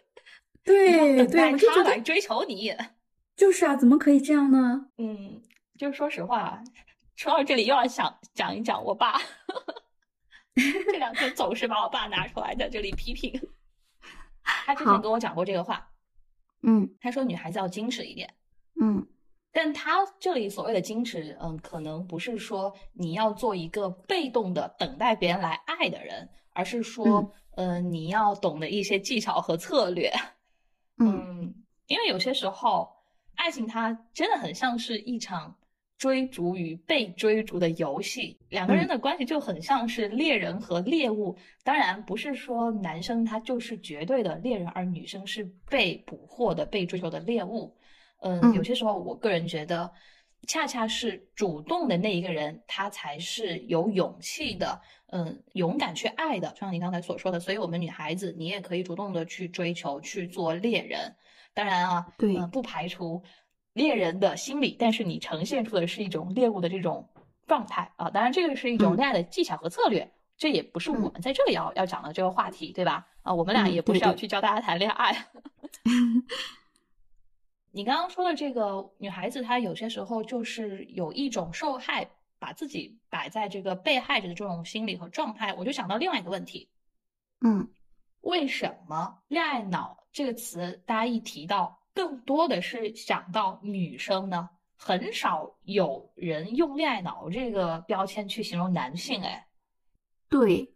[0.64, 2.74] 对对，我就来追求你。
[3.36, 4.86] 就是啊，怎么可以这样呢？
[4.96, 5.42] 嗯，
[5.78, 6.64] 就是说实话，
[7.14, 9.20] 说到这里又要想讲一讲我爸，
[10.56, 13.38] 这两天总是把我爸拿出来在这里批评。
[14.64, 15.90] 他之前跟我讲过这个话，
[16.62, 16.88] 嗯。
[17.00, 18.34] 他说女孩子要矜持一点。
[18.80, 19.06] 嗯。
[19.52, 30.12] 但他这里所谓的矜持，嗯，可能不是说你要做一个被动的等待别人来爱的人，而是说，嗯、你要懂得一些技巧和策略。
[30.98, 31.40] 嗯。
[31.40, 31.54] 嗯，
[31.86, 32.88] 因为有些时候，
[33.34, 35.56] 爱情它真的很像是一场
[35.98, 41.36] 追逐与被追逐的游戏，两个人嗯的关系就很像是猎人和猎物。
[41.64, 47.74] 当然，不是说男生他就是绝对的猎人，而女生是被捕获的、被追求的猎物。
[48.20, 49.90] 嗯，嗯有些时候我个人觉得，
[50.46, 54.80] 恰恰是主动的那一个人，他才是有勇气的，
[55.12, 56.50] 嗯，勇敢去爱的。
[56.50, 61.16] 就像你刚才所说的，所以我们女孩子，你也可以主动的去追求，去做猎人。
[61.54, 63.22] 当然啊，对嗯，不排除
[63.76, 67.06] 猎人的心理，但是你呈现出的是一种猎物的这种
[67.46, 68.08] 状态啊。
[68.08, 70.10] 当然，这个是一种嗯恋爱的技巧和策略。
[70.38, 73.06] 这也不是我嗯们在这里要要讲的这个话题，对吧？
[73.22, 75.26] 啊，我们俩嗯也不是要去教大家谈恋爱。
[77.70, 82.08] 你刚刚说的这个女孩子，她有些时候就是有一种受害，
[82.38, 86.70] 把自己摆在这个被害者的这种心理和状态，我就想到另外一个问题：
[87.42, 87.68] 嗯
[88.22, 94.50] 为什么“恋爱脑”这个词，大家一提到，更多的是想到女生呢？
[94.78, 99.48] 很少有人用“恋爱脑”这个标签去形容男性，哎，
[100.28, 100.74] 对，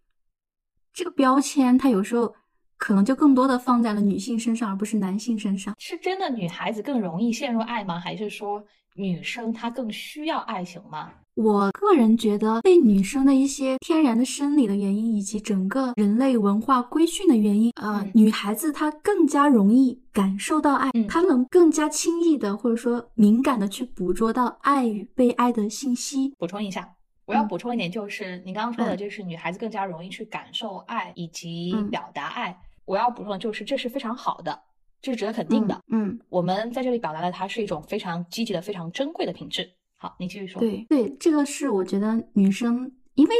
[0.94, 2.34] 这个标签它有时候
[2.80, 5.74] 可能就更多的放在了女性身上，而不是男性身上。
[5.78, 8.00] 是真的女孩子更容易陷入爱吗？
[8.00, 8.64] 还是说
[8.96, 11.12] 女生她更需要爱情吗？
[11.34, 26.34] 我个人觉得，被女生的一些天然的生理的原因，以及整个人类文化规训的原因，呃，嗯女孩子她更加容易感受到爱，嗯她能更加轻易的或者说敏感的去捕捉到爱与被爱的信息。
[26.38, 26.90] 补充一下，
[27.26, 32.58] 我要嗯补充一点，就是你刚刚说的，嗯就是女孩子更加容易去感受爱以及嗯表达爱。
[32.90, 34.60] 我要补充的就是，这是非常好的，
[35.00, 35.80] 这是值得肯定的。
[35.92, 39.64] 嗯，我们在这里表达的，它是一种非常积极的、非常珍贵的品质。
[39.96, 40.58] 好，你继续说。
[40.58, 43.34] 对对，这个是我觉得女生，因为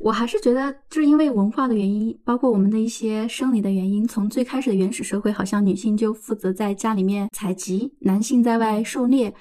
[0.00, 9.32] 我还是觉得，就是因为文化的原因，包括我们的一些生理的原因，从最开始的原始社会，好像女性就负责在家里面采集，男性在外狩猎，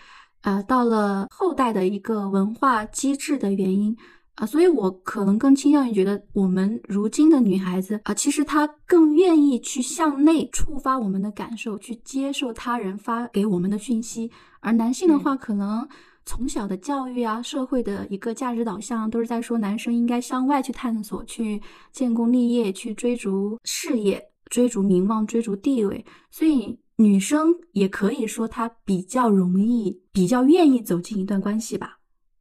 [0.43, 3.97] 呃，到了后代的一个文化机制的原因。
[4.37, 15.87] 啊，所以我可能更倾向于觉得，我们如今的女孩子啊，其实她更愿意去向内触发我们的感受，去接受他人发给我们的讯息，而男性的话，可能
[16.25, 24.23] 从小的教育啊，社会的一个价值导向，都是在说男生应该向外去探索，去建功立业，去追逐事业。
[24.49, 31.96] 追逐名望、追逐地位，所以女生也可以说她比较容易、比较愿意走进一段关系吧。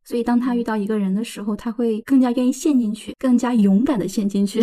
[0.06, 4.62] 所以当他遇到一个人的时候，他会更加愿意陷进去，更加勇敢的陷进去。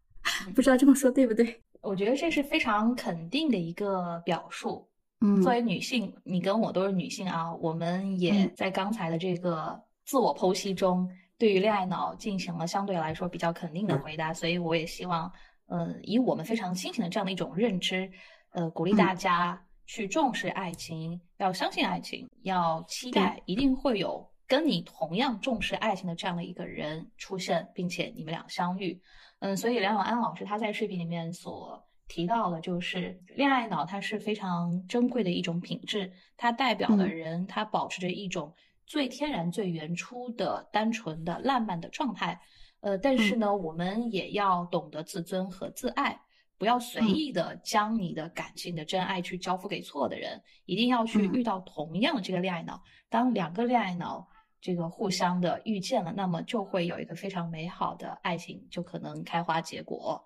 [0.54, 1.60] 不知道这么说对不对？
[1.82, 4.88] 我觉得这是非常肯定的一个表述。
[5.20, 15.30] 嗯，作为女性，你跟我都是女性啊，我们也嗯在刚才的这个自我剖析中，对于恋爱脑进行了相对来说比较肯定的回答，所以我也希望，
[15.66, 18.10] 呃，以我们非常清醒的这样的一种认知，
[18.52, 29.00] 呃，鼓励大家去重视爱情，要相信爱情，要期待一定会有跟你同样重视爱情的这样的一个人出现，并且你们俩相遇。
[29.40, 38.54] 嗯，所以梁永安老师他在视频里面所提到的，就是恋爱脑，它是非常珍贵的一种品质，它代表的嗯人，他保持着一种
[38.86, 42.38] 最天然、最原初的、单纯的、浪漫的状态。
[42.80, 46.20] 呃，但是呢，我们也要懂得自尊和自爱，
[46.58, 52.82] 不要随嗯意的将你的感情的真爱去交付给错的人，一定要去嗯遇到同样的这个恋爱脑。
[53.08, 54.28] 当两个恋爱脑
[54.64, 60.24] 这个互相的遇见了，那么就会有一个非常美好的爱情，就可能开花结果。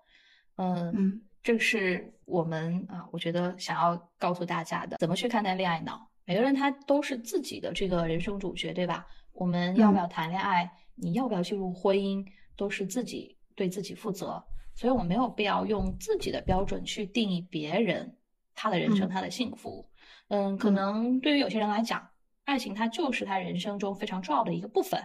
[0.55, 6.09] 嗯嗯这是我们啊，我觉得想要告诉大家的，怎么去看待恋爱脑。
[6.23, 9.05] 每个人他都是自己的这个人生主角，对吧？
[9.33, 12.25] 我们要不要谈恋爱，你要不要进入婚姻，
[12.55, 14.41] 都是自己对自己负责。
[14.73, 18.15] 所以我没有必要用自己的标准去定义别人
[18.55, 19.85] 他的人生、嗯他的幸福。
[20.29, 22.08] 嗯，可嗯能对于有些人来讲，
[22.49, 24.99] 爱情它就是他人生中非常重要的一个部分。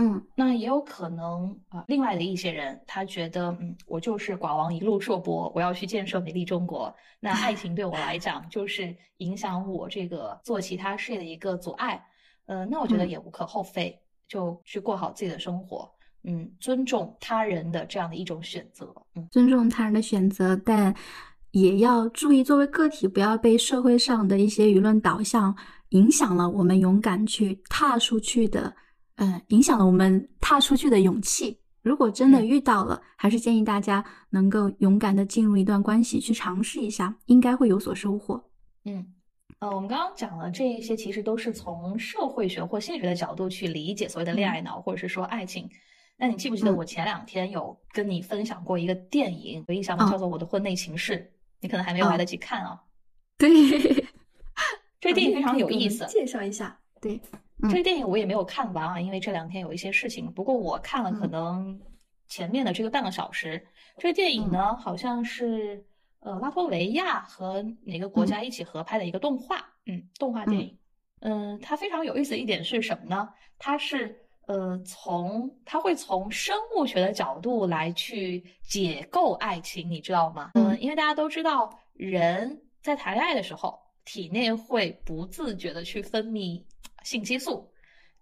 [0.00, 6.94] 嗯那也有可能啊、另外的一些人，他觉得，嗯，我就是寡王一路硕博，我要去建设美丽中国。
[7.18, 12.00] 那爱情对我来讲，就是影响我这个做其他事业的一个阻碍。
[12.46, 15.90] 呃，那我觉得嗯也无可厚非，就去过好自己的生活，
[16.22, 20.94] 嗯，尊重他人的这样的一种选择，嗯尊重他人的选择，但
[21.50, 25.56] 也要注意作为个体不要被社会上的一些舆论导向
[25.90, 28.74] 影响了我们勇敢去踏出去的，
[29.16, 31.58] 嗯，影响了我们踏出去的勇气。
[31.82, 38.42] 如果真的嗯遇到了，还是建议大家能够勇敢的进入一段关系，去尝试一下，应该会有所收获。
[38.84, 39.14] 嗯。
[39.60, 45.68] 呃，我们刚刚讲了这一些，其实都是从社会学或心理学的角度去理解所谓的恋爱脑，或者是说爱情。
[46.16, 50.08] 那你记不记得嗯我前两天有跟你分享过一个电影，有印象吗？
[50.08, 51.14] 嗯叫做《我的婚内情事》，
[51.60, 52.80] 你可能还没有来嗯得及看啊。
[53.36, 53.48] 对，
[55.00, 56.06] 这个电影非常有意思。
[56.06, 56.78] 介绍一下。
[57.00, 57.20] 对，
[57.62, 60.30] 嗯这个电影我也没有看完啊，因为这两天有一些事情。
[60.32, 61.80] 不过我看了可嗯能
[62.26, 63.66] 前面的这个半个小时。
[63.96, 65.84] 这个电影呢，好像是
[66.20, 69.56] 呃拉脱维亚和哪个国家一起合拍的一个动画，
[69.86, 70.78] 嗯，动画电影。
[71.20, 73.28] 嗯、它非常有意思的一点是什么呢？
[73.58, 80.52] 它是呃从它会从生物学的角度来去解构爱情，你知道吗？
[80.54, 86.62] 嗯嗯，因为大家都知道，人在谈恋爱的时候，体内会不自觉的去分泌
[87.02, 87.70] 性激素，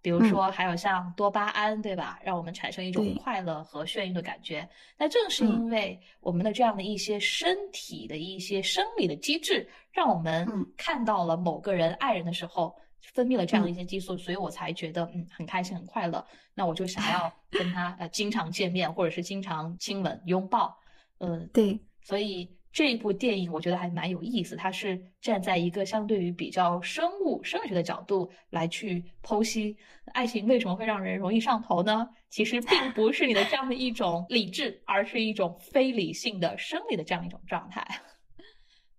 [0.01, 2.19] 比如嗯说还有像多巴胺，对吧？
[2.21, 4.67] 让我们产生一种快乐和眩晕的感觉。
[4.97, 12.75] 那正是嗯因为我们的这样的一些身体的一些生理的机制，让我们嗯看到了某个人爱人的时候。
[13.13, 16.23] 分泌了这样的嗯一些激素，所以我才觉得嗯很开心很快乐。
[16.53, 20.77] 那我就想要 跟他呃经常见面，或者是经常亲吻拥抱，
[21.19, 29.75] 嗯、对，所以这一部电影我觉得还蛮有意思，它是站在一个相对于比较生物生理学的角度来去剖析
[30.13, 32.07] 爱情为什么会让人容易上头呢？
[32.29, 37.83] 其实并不是你的这样的一种理智，而是一种非理性的生理的这样一种状态。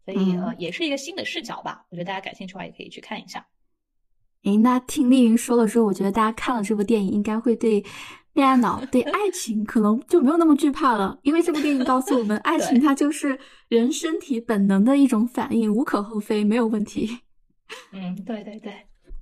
[0.04, 1.86] 所以呃，也是一个新的视角吧。
[1.88, 3.46] 我觉得大家感兴趣的话，也可以去看一下。
[4.42, 7.84] 诶，那听丽云说了之后，我觉得大家看了这部电影，应该会对
[8.34, 13.38] 恋爱脑、对爱情可能就没有那么惧怕了，因为这部电影告诉我们，爱情它就是
[13.68, 17.18] 人身体本能的一种反应，无可厚非，没有问题。
[17.92, 18.72] 嗯，对对对，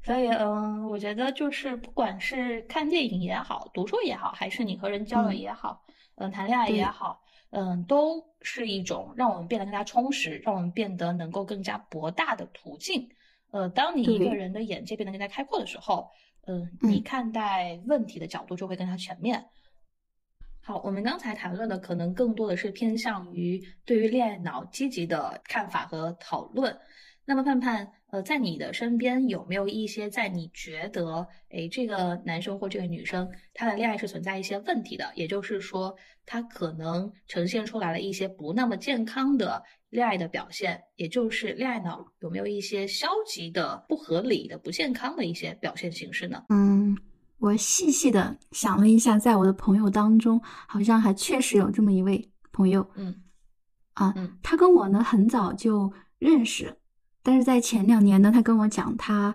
[0.04, 5.82] 所以嗯，我觉得就是不管是看电影也好，读书也好，还是你和人交流嗯也好，
[6.16, 13.08] 嗯，谈恋爱也好，嗯，都是一种让我们变得更加充实，让我们变得能够更加博大的途径。
[13.50, 16.10] 呃，当你一个人的眼界变得更加开阔的时候，
[16.46, 19.44] 嗯，你嗯看待问题的角度就会更加全面。
[20.62, 26.76] 好，我们刚才谈论的可能更多的是偏向于对于恋爱脑积极的看法和讨论。
[27.24, 35.94] 那么盼盼，呃，在你的身边有没有一些在你觉得，诶，这个男生或这个女生他的恋爱是存在一些问题的，也就是说，
[36.24, 46.42] 他可能呈现出来了一些不那么健康的恋爱的表现，也就是恋爱脑有没有一些消极的、不合理的、不健康的一些表现形式呢？
[46.48, 46.96] 嗯，
[47.36, 52.88] 我细细的想了一下，在我的朋友当中，好像还确实有这么一位朋友。
[52.94, 53.14] 嗯
[53.92, 56.78] 啊，嗯他跟我呢很早就认识，
[57.26, 59.34] 但是在前两年呢，他跟我讲他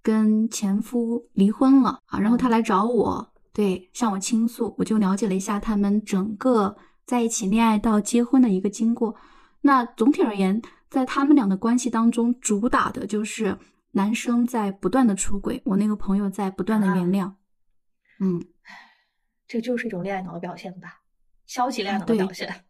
[0.00, 9.16] 跟前夫离婚了啊，然后他来找我，对，向我倾诉，我就了解了一下他们整个在一起恋爱到结婚的一个经过。
[9.62, 13.58] 那总体而言，在他们俩的关系当中，主打的就是
[13.90, 17.32] 男生在不断的出轨，我那个朋友在不断的原谅。
[18.20, 18.40] 嗯，
[19.48, 21.00] 这就是一种恋爱脑的表现吧，
[21.46, 22.64] 消极恋爱脑的表现。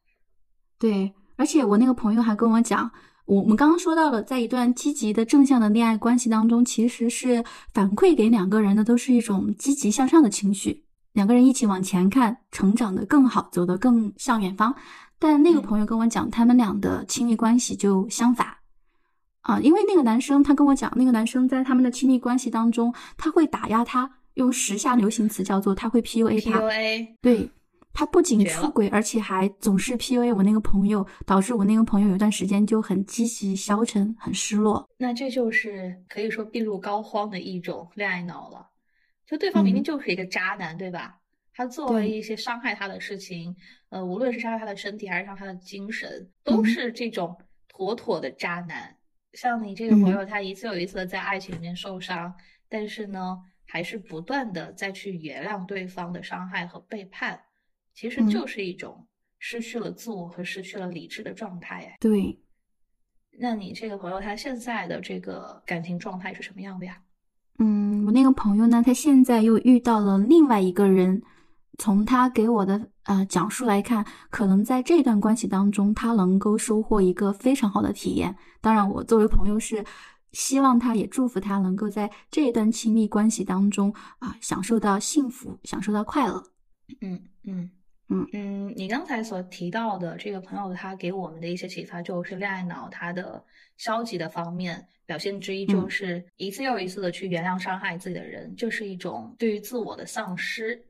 [0.78, 2.90] 对，而且我那个朋友还跟我讲，
[3.32, 14.74] 我我们刚刚说到了，在一段积极的正向的恋爱关系当中，其实是反馈给两个人的都是一种积极向上的情绪，两个人一起往前看，成长的更好，走得更向远方。
[15.18, 18.48] 但那个嗯朋友跟我讲，他们俩的亲密关系就相反。
[19.40, 26.60] 啊，因为那个男生他跟我讲，那个男生在他们的亲密关系当中，他会打压他，用时下流行词叫做他会 PUA 他。
[26.60, 27.50] PUA，对
[27.92, 34.88] 他不仅出轨，而且还总是 PUA 我那个朋友，导致我那个朋友有段时间就很积极消沉，很失落。
[34.98, 38.68] 那这就是可以说病入膏肓的一种恋爱脑了。
[39.26, 41.18] 就对方明明嗯就是一个渣男，对吧？
[41.54, 43.54] 他做了一些伤害他的事情，
[43.90, 47.36] 呃，无论是伤害他的身体还是伤害他的精神，都嗯是这种
[47.68, 48.96] 妥妥的渣男。
[49.34, 52.34] 像你这个朋友，他一次又一次的在爱情里面受伤，
[52.70, 57.38] 但是呢，还是不断的再去原谅对方的伤害和背叛，
[57.94, 59.06] 其实嗯就是一种
[59.38, 61.84] 失去了自我和失去了理智的状态。
[61.84, 62.38] 哎，对，
[63.38, 67.00] 那你这个朋友他现在的这个感情状态是什么样的呀？
[67.58, 71.22] 嗯，我那个朋友呢，他现在又遇到了另外一个人。
[71.78, 78.36] 从他给我的呃讲述来看，可能在这段关系当中，他能够收获一个非常好的体验。
[78.60, 79.82] 当然，我作为朋友是
[80.32, 86.44] 希望他也祝福他能够在这段亲密关系当中啊、享受到幸福，享受到快乐。
[87.00, 87.70] 嗯嗯
[88.08, 88.26] 嗯。
[88.32, 93.44] 嗯，你刚才所提到的这个朋友，他给我们的一些启发，就是恋爱脑它的
[93.76, 95.90] 消极的方面表现之一，就嗯。
[95.90, 100.82] 是一次又一次的去原谅伤害自己的人，这是一种对于自我的丧失。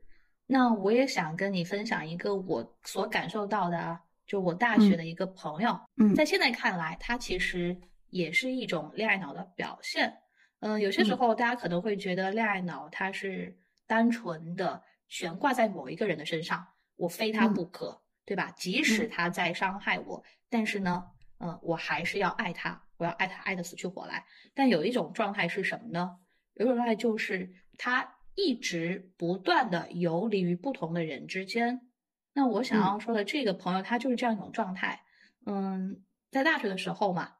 [0.47, 4.97] 那我也想跟你分享一个我所感受到的啊，就我大学嗯。
[4.97, 6.15] 的一个朋友，嗯。
[6.15, 7.77] 在现在看来，他其实
[8.11, 10.13] 也是一种恋爱脑的表现。
[10.61, 11.17] 嗯、有些时嗯。
[11.17, 13.57] 候大家可能会觉得恋爱脑它是
[13.87, 16.65] 单纯的悬挂在某一个人的身上，
[16.97, 18.53] 我非他嗯不可，对吧？
[18.57, 21.05] 即使嗯他在伤害我，但是呢，
[21.39, 24.25] 嗯、我还是要爱他，我要爱他爱的死去活来。
[24.55, 26.19] 但有一种状态是什么呢？
[26.55, 31.89] 有一种状态就是他一直不断的游离于不同的人之间。
[32.35, 35.03] 那我想嗯要说的这个朋友，他就是这样一种状态。
[35.45, 37.33] 嗯，在大学的时候嘛，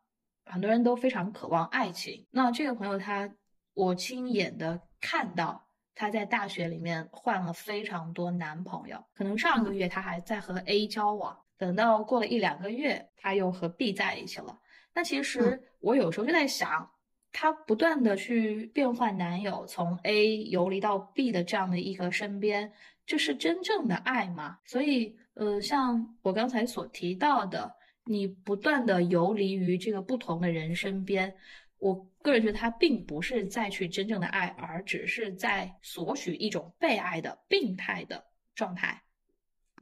[0.45, 2.27] 很多人都非常渴望爱情。
[2.31, 3.33] 那这个朋友他，
[3.75, 14.59] 我亲眼的看到他在大学里面换了非常多男朋友，可能上个月她还在和 A 交往，等到过了一两个月，她又和 B 在一起了。
[14.95, 16.91] 那其实我有时候就在想，
[17.33, 22.73] 她不断的去变换男友，从 A 游离到 B 的这样的一个身边，
[23.07, 24.59] 这是真正的爱吗？
[24.65, 27.75] 所以，呃，像我刚才所提到的，
[28.05, 31.35] 你不断的游离于这个不同的人身边，
[31.79, 39.03] 我个人觉得他并不是在去真正的爱，而只是在索取一种被爱的病态的状态。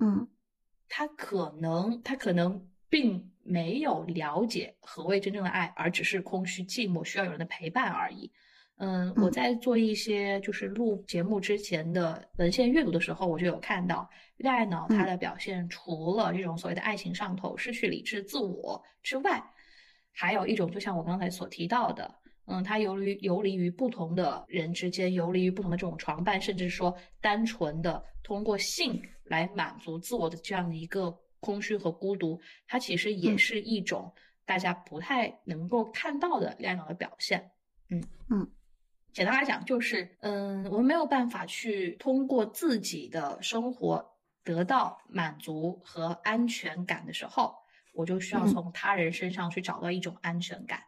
[0.01, 0.27] 嗯
[0.89, 8.33] 他可能他可能并没有了解何谓真正的爱，而只是空虚寂寞，需要有人的陪伴而已。
[8.79, 19.41] 嗯，我嗯在做一些就是录节目之前的文献阅读的时候，我就有看到恋爱脑它嗯的表现，除了这种所谓的爱情上头、失去理智、自我之外，
[20.13, 22.20] 还有一种就像我刚才所提到的，
[22.51, 34.13] 嗯，他游离游离于不同的人之间，游离于不同的这种床伴，甚至说单纯的通过性来满足自我的这样的一个空虚和孤独，它其实也嗯是一种
[34.45, 37.51] 大家不太能够看到的恋爱脑的表现。
[37.89, 38.51] 嗯嗯，
[39.13, 44.05] 简单来讲就是，嗯，我们没有办法去通过自己的生活
[44.43, 47.55] 得到满足和安全感的时候，
[47.95, 50.83] 我就需要嗯从他人身上去找到一种安全感。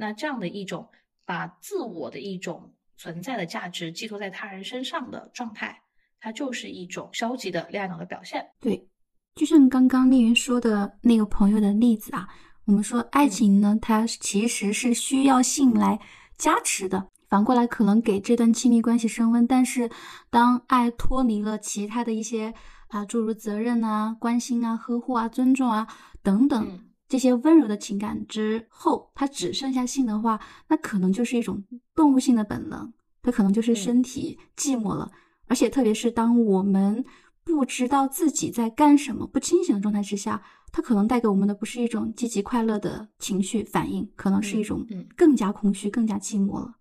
[0.00, 0.88] 那这样的一种
[1.26, 5.82] 把自我的一种存在的价值寄托在他人身上的状态，
[6.20, 8.46] 它就是一种消极的恋爱脑的表现。
[8.60, 8.88] 对，
[9.34, 12.28] 就像刚刚丽云说的那个朋友的例子啊，
[12.64, 15.98] 我们说爱情呢，它其实是需要性来
[16.36, 17.08] 加持的。
[17.28, 19.90] 反过来，可能给这段亲密关系升温，但是
[20.30, 22.54] 当爱脱离了其他的一些
[22.88, 25.86] 啊，诸如责任啊、关心啊、呵护啊、尊重啊
[26.22, 30.38] 等等嗯这些温柔的情感之后，它只剩下性的话，
[30.68, 32.92] 那可能就是一种动物性的本能，
[33.22, 35.10] 它可能就是嗯身体寂寞了。
[35.46, 37.02] 而且特别是当我们
[37.42, 44.86] 不知道自己在干什么、不清醒的状态之下，它可能带给我们的不是一种积极快乐的情绪反应，可能是一种
[45.16, 46.74] 更加空虚、更加寂寞了。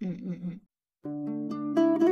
[0.00, 0.60] 嗯嗯
[1.04, 2.11] 嗯。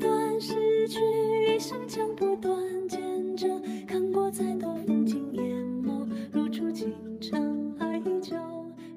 [0.00, 0.98] 断失去，
[1.54, 5.44] 一生将不断见证，看过再多风景淹
[5.82, 8.34] 没，如初清晨，爱依旧，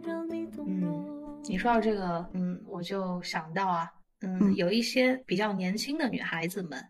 [0.03, 1.41] 让你动容。
[1.43, 3.91] 你说到这个，嗯，我就想到啊，
[4.21, 4.55] 嗯，嗯。
[4.55, 6.81] 有一些比较年轻的女孩子们，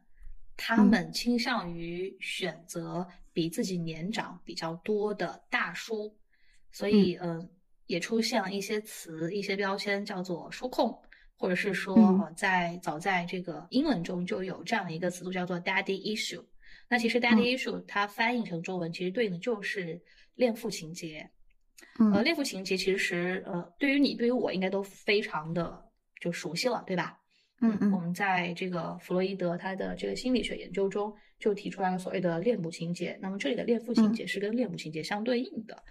[0.56, 0.86] 她嗯。
[0.88, 6.16] 们倾向于选择比自己年长比较多的大叔，
[6.72, 7.50] 所以，嗯、
[7.88, 11.02] 也出现了一些词、一些标签，叫做叔控，
[11.44, 16.42] 或者是说，嗯呃，在早在这个英文中就有这样的一个词组叫做 daddy issue。
[16.90, 20.02] 那其实 daddy issue 它翻译成中文，其实对应的就是
[20.36, 21.30] 恋父情节。
[22.00, 25.84] 呃，嗯恋父情节其实呃，对于你对于我应该都非常的
[26.22, 27.20] 就熟悉了，对吧？
[27.60, 33.20] 嗯嗯我们在这个弗洛伊德他的这个心理学研究中就提出来了所谓的恋母情节。
[33.22, 35.84] 那么这里的恋父情嗯节是跟恋母情节相对应的。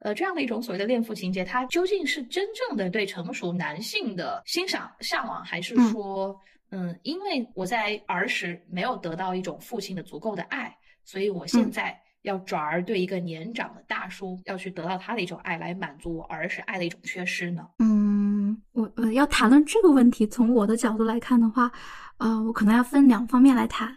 [0.00, 6.40] 呃，这样的一种所谓的恋父情节，它究竟是真正的对成熟男性的欣赏向往，还是嗯说，
[6.70, 10.72] 嗯因为我在儿时没有得到一种父亲的足够的爱，
[11.04, 17.66] 所以我现嗯在要转而对一个年长的大叔要去得到他的一种爱，来满足我儿时爱的一种缺失呢？
[17.78, 21.70] 嗯，我我要谈论这个问题，从我的角度来看的话，
[22.18, 23.96] 呃，我可能要分两方面来谈。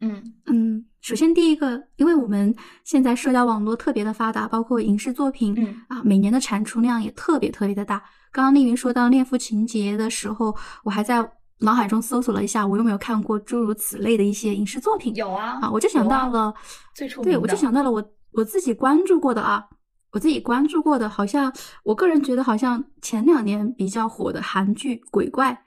[0.00, 8.02] 嗯嗯，首先第一个，因为我们现在社交网络特别的发达，包括影视作品，嗯啊，每年的产出量也特别特别的大。
[8.30, 11.26] 刚刚丽云说到恋父情节的时候，我还在
[11.60, 15.14] 脑海中搜索了一下，我有没有看过诸如此类的一些影视作品？
[15.14, 16.52] 有啊啊，我就想到了，
[16.94, 19.66] 最出名对，我就想到了我我自己关注过的啊，
[20.12, 21.50] 我自己关注过的，好像
[21.82, 25.64] 我个人觉得好像前两年比较火的韩剧《鬼怪》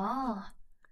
[0.00, 0.42] 哦，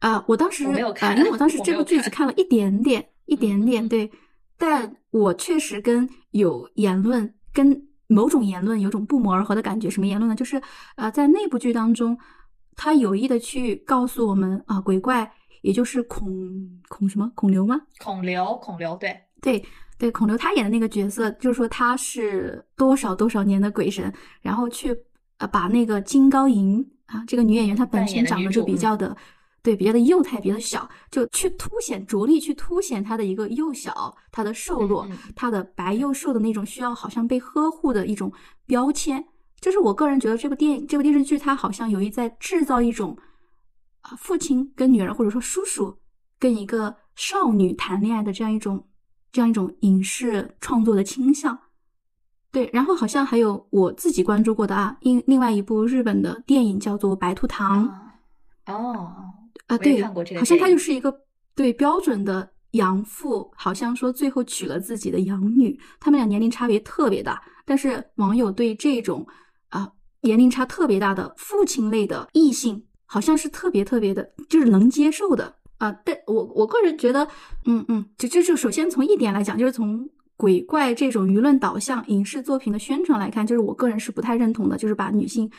[0.01, 4.11] 啊，我当时没有看因为我当时这部剧只看看了一点点，一点嗯点，嗯对，
[4.59, 9.91] 但我确实跟有言论跟某种言论有种不谋而合的感觉。
[9.91, 10.35] 什么言论呢？
[10.35, 10.61] 就是
[10.97, 12.19] 呃，在那部剧当中，
[12.77, 15.31] 他有意的去告诉我们啊、鬼怪
[15.61, 16.27] 也就是孔
[16.89, 17.81] 孔什么孔刘吗？
[18.03, 19.63] 孔刘，孔刘，对，对
[19.99, 24.97] 对，孔刘他演的那个角色，就是说他是多少多少年的鬼神，然后去
[25.37, 29.15] 呃把那个金高银啊这个女演员她本身长得就比较的。
[29.63, 38.33] 对，比较的幼态，比较的小，就去凸显，着力去凸显她的一个幼小，她的瘦弱，嗯嗯她的白幼瘦的那种需要好像被呵护的一种
[38.67, 39.25] 标签。
[39.61, 43.17] 就是我个人觉得这部电影、这部电视剧，它好像有意在制造一种
[44.01, 45.99] 啊，父亲跟女儿或者说叔叔
[46.39, 48.87] 跟一个少女谈恋爱的这样一种
[49.31, 51.59] 这样一种影视创作的倾向。
[52.51, 59.15] 对，然后好像还有我自己关注过的啊，另另外一部日本的电影叫做《白兔糖》啊，哦，
[59.71, 61.15] 啊，对，好像他就是一个
[61.55, 69.27] 对标准的养父，好像说最后娶了自己的养女，他们俩年龄差别特别大，但是网友对这种
[69.69, 69.91] 啊
[70.23, 75.93] 年龄差特别大的父亲类的异性，好像是特别特别的，就是能接受的啊。
[76.05, 77.27] 但我我个人觉得，
[77.67, 85.51] 嗯嗯，就就就首先从一点来讲，就是从鬼怪这种舆论导向影视作品的宣传来看，就是我个人是不太认同的，就是把女性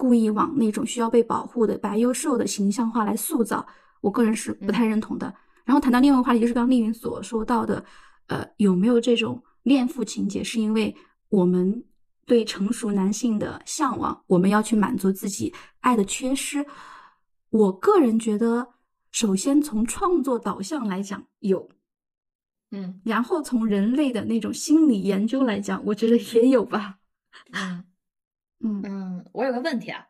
[0.00, 3.66] 故意往那种需要被保护的白幼瘦的形象化来塑造，
[4.00, 5.26] 我个人是不太认同的。
[5.66, 7.84] 然后谈到另外一个话题，就是刚刚丽云所说到的，
[8.28, 10.96] 呃，有没有这种恋父情节，是因为
[11.28, 11.84] 我们
[12.24, 16.64] 对成熟男性的向往，我们要去满足自己爱的缺失。
[17.50, 18.68] 我个人觉得，
[19.12, 21.68] 首先从创作导向来讲有，
[22.70, 26.96] 嗯然后从人类的那种心理研究来讲，我觉得也有吧。
[27.52, 27.84] 嗯
[28.60, 30.06] 嗯嗯，我有个问题啊，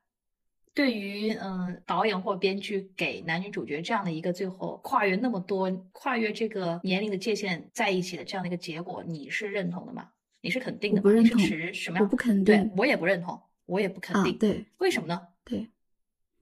[0.74, 10.11] 对于嗯导演或编剧给男女主角这样的一个最后跨越那么多、跨越这个年龄的界限在一起的这样的一个结果，你是认同的吗？
[10.42, 11.12] 你是肯定的吗？
[11.12, 12.05] 你是我不认同持什么样？
[12.05, 15.20] 我不肯定对我也不认同，我也不肯定。，啊对为什么呢？
[15.44, 15.68] 对，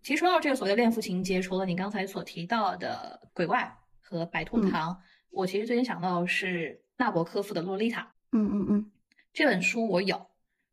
[0.03, 4.99] 其实说到这个所谓的恋父情节，除了你刚才所提到的鬼怪和白兔嗯糖，
[5.31, 8.03] 我其实最先想到的是纳博科夫的《洛丽塔》
[8.33, 8.91] 嗯嗯嗯
[9.33, 10.28] 这本书，我有。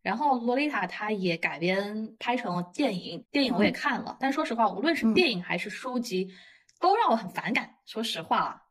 [0.06, 4.16] 然后《洛丽塔》它也改编拍成了电影，电影我也看了。
[4.20, 6.32] 但说实话，无论是嗯电影还是书籍，
[6.80, 7.78] 都让我很反感。
[7.88, 8.62] 说实话啊，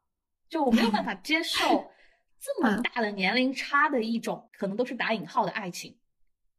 [0.49, 1.91] 就我没有办法 接受
[2.39, 5.99] 这么嗯大的年龄差的一种，可能都是打引号的爱情。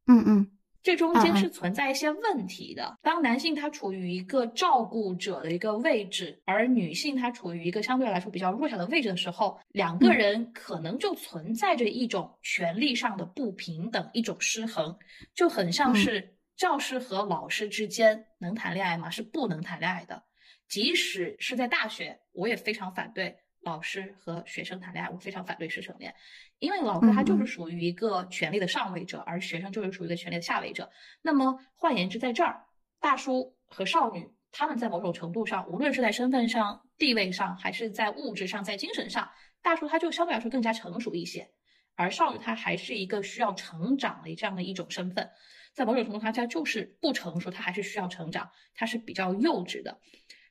[0.08, 0.52] 嗯嗯
[0.86, 2.96] 这中间是存在一些问题的。
[3.02, 14.96] 当男性他处于一个照顾者的一个位置，而女性她处于一个相对来说比较弱小的位置的时候，两个嗯人可能就存在着一种权力上的不平等，一种失衡，
[15.34, 19.10] 就很像嗯是教师和老师之间能谈恋爱吗？
[19.10, 20.22] 是不能谈恋爱的。
[20.68, 26.13] 即使是在大学，我也非常反对老师和学生谈恋爱，我非常反对师生恋。
[26.59, 30.91] 因为老师他就是属于一个权力的上位者，而学生就是属于一个权力的下位者。
[31.24, 32.63] 那么换言之，在这儿，
[32.99, 39.32] 大叔和少女他们在某种程度上，无论是在身份上、地位上，还是在物质上、在精神上，
[39.63, 41.49] 大叔他就相对来说更加成熟一些，
[41.95, 45.32] 而少女她还是一个需要成长的这样的一种身份。
[45.74, 49.99] 在某种程度上，她就是不成熟，她还是需要成长，她是比较幼稚的。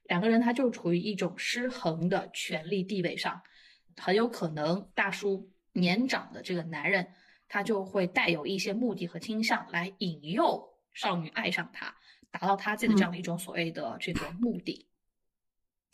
[0.05, 3.43] 两个人他就处于一种失衡的权力地位上，
[3.97, 7.09] 很有可能大叔年长的这个男人，
[7.49, 11.95] 他就会带有一些目的和倾向来引诱少女爱上他，
[12.31, 14.89] 达到他自己的这样的一种所谓的这个目的。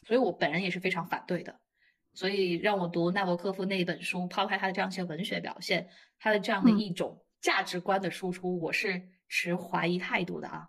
[0.07, 1.61] 所以我本人也是非常反对的。
[2.13, 5.89] 所以让我读纳博科夫那一本书，抛开他的这样一些文学表现，
[6.19, 10.69] 他的这样的嗯一种价值观的输出，我是持怀疑态度的啊。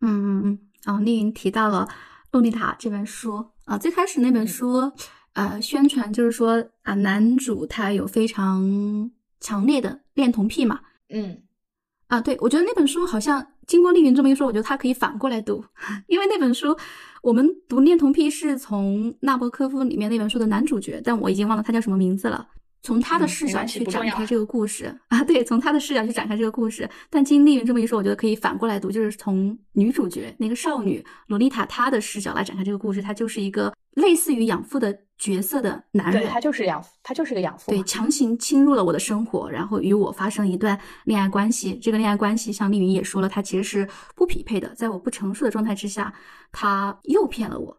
[0.00, 0.70] 嗯嗯嗯。
[0.86, 1.86] 哦，丽云提到了
[2.32, 4.92] 《洛丽塔》这本书啊，最开始那本书，
[5.32, 9.10] 呃，宣传就是说啊，男主他有非常
[9.40, 10.80] 强烈的恋童癖嘛。
[11.08, 11.42] 嗯
[12.08, 15.64] 啊，对，我觉得那本书好像经过丽云这么一说，我觉得它可以反过来读，
[16.08, 16.76] 因为那本书
[17.22, 22.48] 我们读恋童癖是从纳博科夫里面那本书的男主角，但我已经忘了他叫什么名字了。
[22.82, 26.88] 从他的嗯视角去展开这个故事 啊，对，从他的视角去展开这个故事。
[27.08, 33.02] 但经丽云这么一说，我觉得可以反过来读，就是从女主角那个少女洛丽塔她的视角来展开这个故事。
[33.02, 37.70] 她就是一个类似于养父的角色的男人，对他就是养父，他就是个养父。
[37.70, 41.78] 对，强行侵入了我的生活，然后与我发生一段恋爱关系。
[41.82, 44.74] 这个恋爱关系，像丽云也说了，它其实是不匹配的。
[44.74, 46.14] 在我不成熟的状态之下，
[46.50, 47.78] 他诱骗了我，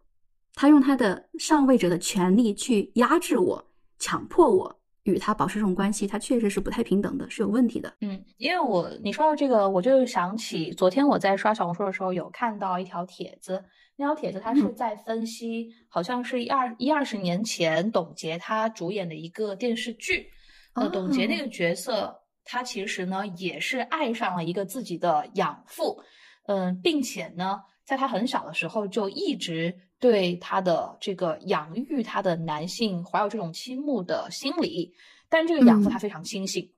[0.54, 3.66] 他用他的上位者的权利去压制我，
[3.98, 7.92] 强迫我与他保持这种关系，他确实是不太平等的，是有问题的。
[8.00, 13.64] 嗯，因为我你说到这个，我就想起昨天我在刷小红书的时候有看到一条帖子，
[13.96, 14.74] 那条帖子它是嗯。
[14.74, 20.28] 在分析，好像是一二一二十年前董洁她主演的一个电视剧，
[20.74, 26.00] 呃，董洁那哦个角色，她其实呢也是爱上了一个自己的养父，
[26.46, 34.92] 嗯，并且呢，在她很小的时候就一直对他的这个养育他的男性怀有这种倾慕的心理，
[35.28, 36.68] 但这个养父嗯他非常清醒。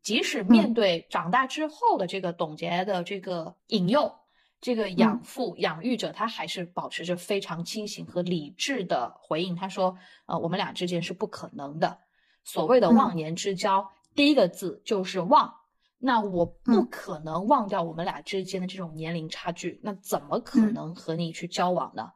[0.00, 4.10] 即使面嗯对长大之后的这个董洁的这个引诱，
[4.62, 9.54] 这个养嗯父、养育者他还是保持着非常清醒和理智的回应。
[9.54, 11.98] 他说：“呃，我们俩之间是不可能的。
[12.44, 15.52] 所谓的嗯忘年之交，第一个字就是忘。
[15.98, 22.10] 那我不嗯可能忘掉我们俩之间的这种年龄差距，那怎么可嗯能和你去交往呢？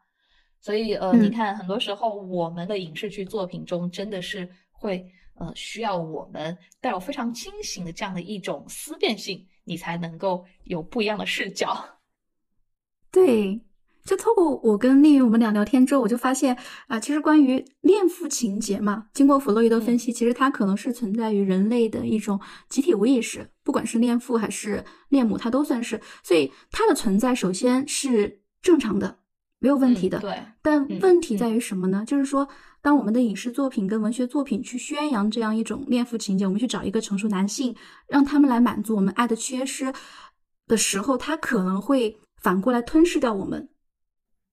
[0.65, 11.99] 所以，呃，你嗯看，很多时候我们的影视剧作品中，真的是会呃需要我们带有非常清醒的这样的一种思辨性，你才能够有不一样的视角。
[13.13, 13.61] 对，
[14.07, 16.57] 就透过我跟丽云我们俩聊天之后，我就发现
[16.87, 22.41] 啊、其实关于恋父情节嘛，经过弗洛伊德分析，其实它可能是存在于人类的一种
[22.71, 26.01] 集体无意识，不管是恋父还是恋母，它都算是。
[26.23, 29.19] 所以它的存在首先是正常的，
[29.65, 30.19] 没有问题的。
[30.19, 32.05] 嗯对，但问题在于什么呢？
[32.07, 32.47] 就是说，
[32.83, 37.75] 当我们的影视作品跟文学作品去宣扬这样一种恋父情节，我们去找一个成熟男性，
[38.07, 39.91] 让他们来满足我们爱的缺失
[40.67, 43.67] 的时候，他可能会反过来吞噬掉我们，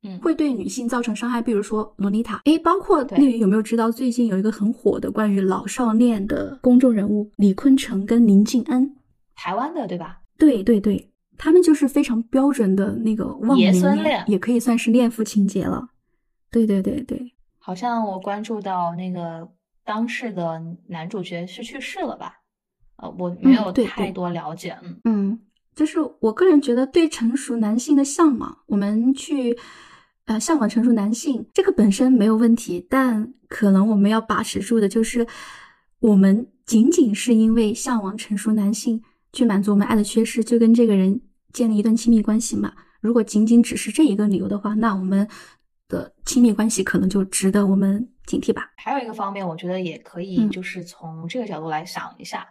[0.03, 1.41] 嗯，会对女性造成伤害。
[1.41, 8.95] 比如说洛丽塔，诶，包括对丽云有没有知道最近有一个很火的关于老少恋的公众人物李坤城跟林静恩？
[9.36, 10.22] 台湾的对吧？
[10.38, 11.11] 对对对，
[11.43, 15.89] 他们就是非常标准的那个忘爷年恋，也可以算是恋父情节了。
[16.51, 17.33] 对对对对。
[17.57, 19.49] 好像我关注到那个
[19.83, 22.35] 当事的男主角是去世了吧？
[22.97, 25.39] 呃，我没嗯有太多了解，嗯嗯，
[25.75, 29.57] 就是我个人觉得对成熟男性的向往，我们去
[30.25, 35.25] 呃向往成熟男性，这个本身没有问题，但可能我们要把持住的就是，
[36.01, 39.01] 我们仅仅是因为向往成熟男性
[39.33, 41.19] 去满足我们爱的缺失，就跟这个人
[41.54, 42.74] 建立一段亲密关系嘛。
[42.99, 45.28] 如果仅仅只是这一个理由的话，那我们
[45.88, 48.72] 的亲密关系，可能就值得我们警惕吧。
[48.78, 52.47] 还有一个方面，我觉得也可以，嗯就是从这个角度来想一下。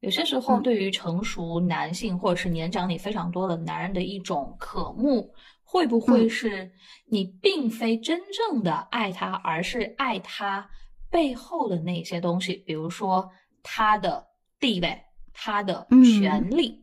[0.00, 5.32] 有些时候，嗯对于成熟男性或者是年长你非常多的男人的一种渴慕，
[5.62, 6.70] 会不会嗯是
[7.06, 10.68] 你并非真正的爱他，而是爱他
[11.08, 13.30] 背后的那些东西，比如说
[13.62, 14.26] 他的
[14.58, 15.00] 地位、
[15.32, 16.81] 他的嗯权利，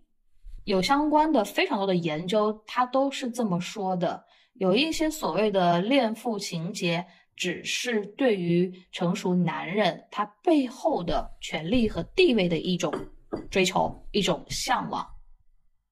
[0.66, 4.24] 有相关的非常多的研究，它都是这么说的。
[4.54, 7.06] 有一些所谓的恋父情节，
[7.36, 12.94] 只是对于成熟男人他背后的权利和地位的一种
[13.50, 15.06] 追求、一种向往。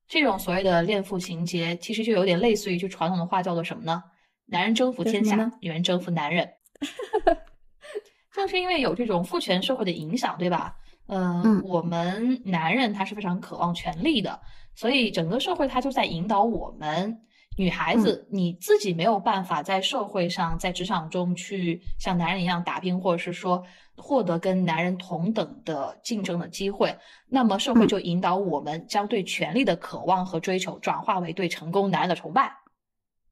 [0.08, 4.04] 这种所谓的恋父情节，其实就有点类似于就传统的话叫做什么呢？
[4.46, 6.50] 男人征服天下女人征服男人。
[8.32, 10.76] 正是因为有这种父权社会的影响，对吧？
[11.08, 14.40] 呃，嗯我们男人他是非常渴望权力的，
[14.76, 17.18] 所以整个社会他就在引导我们
[17.58, 23.64] 女孩子，你自己没有办法在社会上、在职场中去像男人一样打拼，或者是说
[23.96, 26.96] 获得跟男人同等的竞争的机会，
[27.28, 32.52] 那么社会嗯就引导我们将对权力的渴望和追求转化为对成功男人的崇拜，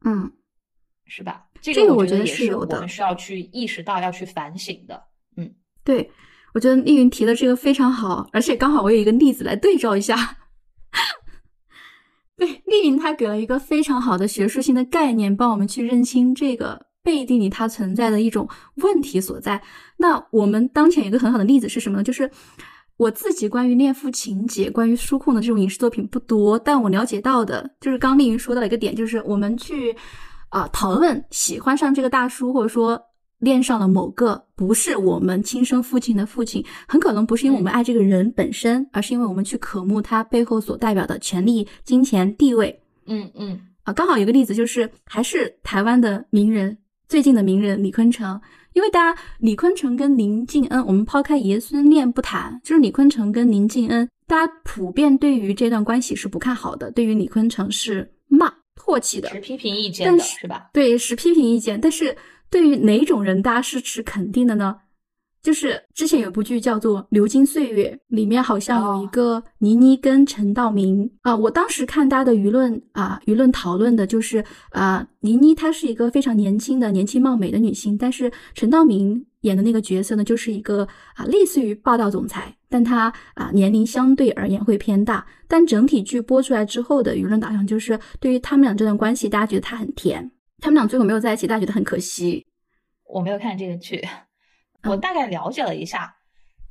[0.03, 0.31] 嗯，
[1.05, 1.45] 是吧？
[1.61, 5.03] 这这个我觉得也是有的我们需要去意识到、要去反省的。
[5.37, 5.53] 嗯
[5.83, 6.09] 对，
[6.55, 10.37] 我觉得丽云提的这个非常好，而且刚好我有一个例子来对照一下。
[12.37, 19.61] 对，丽云她给了一个非常好的学术性的概念，帮我们去认清这个背地里它存在的一种问题所在。
[19.97, 22.03] 那我们当前一个很好的例子是什么呢？
[22.03, 22.31] 就是
[22.95, 29.93] 我自己关于恋父情节、关于书控的这种影视作品不多，但我了解到的就是刚丽云说到了一个点，就是我们去
[30.47, 33.01] 啊、讨论喜欢上这个大叔，或者说
[33.39, 43.93] 恋上了某个不是我们亲生父亲的父亲，很可能不是因为我们爱这个人本身，而是因为我们去渴慕他背后所代表的权利、金钱、地位嗯嗯啊。
[43.93, 46.77] 刚好有个例子就是，还是台湾的名人，
[47.07, 48.39] 最近的名人李坤城。
[48.73, 60.69] 因为大家李坤城跟林敬恩，我们抛开爷孙恋不谈，就是李坤城跟林敬恩，大家普遍对于这段关系是不看好的，对于李坤城是骂唾弃的，持批评意见是吧？
[60.73, 61.79] 对，是批评意见。
[61.79, 62.13] 但是
[62.55, 64.77] 对于哪种人，大家是持肯定的呢？
[65.43, 85.25] 就是之前有部剧叫做《流金岁月》，里面好像有一哦个倪妮跟陈道明啊、我当时看大家的舆论啊、舆论讨论的就是啊、倪妮她是一个非常年轻的、年轻貌美的女性，但是陈道明演的那个角色呢，就是一个啊、类似于霸道总裁，但他啊、年龄相对而言会偏大。
[85.49, 90.31] 但整体剧播出来之后的舆论导向就是，对于他们俩这段关系，大家觉得他很甜，
[90.61, 92.45] 他们俩最后没有在一起，大家觉得很可惜。
[93.03, 94.05] 我没有看这个剧，
[94.83, 96.15] 我嗯大概了解了一下，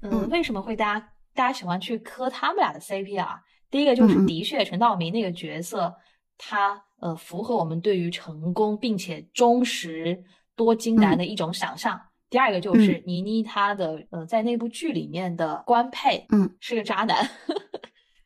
[0.02, 3.40] 嗯，嗯为什么会大家大家喜欢去磕他们俩的 CP 啊？
[3.70, 5.94] 第一个就是的确陈道明那个角色，
[6.38, 10.24] 他呃符合我们对于成功并且忠实
[10.56, 12.00] 多金男的一种想象。
[12.30, 17.30] 第二个就是倪妮她的呃在那部剧里面的官配，嗯，是个渣男。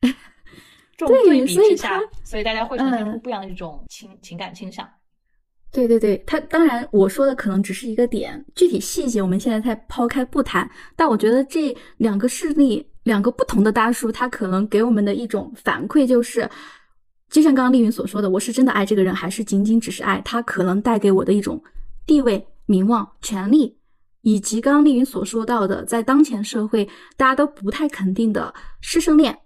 [0.96, 4.88] 这种对所以之下他，所以大家会呈现出嗯不一样的一种情情感倾向。
[5.70, 10.68] 对对对，他当然我说的可能只是一个点，具体细节我们现在再抛开不谈。
[10.96, 16.48] 但我觉得这两个事例，两个不同的大叔，他可能给我们的一种反馈就是，
[17.28, 20.40] 就像刚刚丽云所说的，我是真的爱这个人，还是仅仅只是爱他？
[20.40, 21.62] 可能带给我的一种
[22.06, 23.76] 地位、名望、权利，
[24.22, 26.88] 以及刚刚丽云所说到的，在当前社会
[27.18, 29.38] 大家都不太肯定的师生恋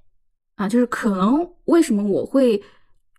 [0.55, 2.63] 啊，就是可能为什么我会。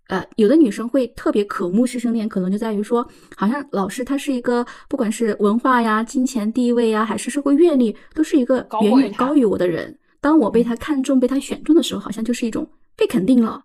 [0.08, 9.98] 呃，有的女生会特别渴慕师生恋，可能就在于说，好像老师他是一个，不管是文化呀、金钱地位呀，还是社会阅历，都是一个远远高于我的人。
[10.20, 13.64] 当我被他看中、被他选中的时候，好像就是一种被肯定了。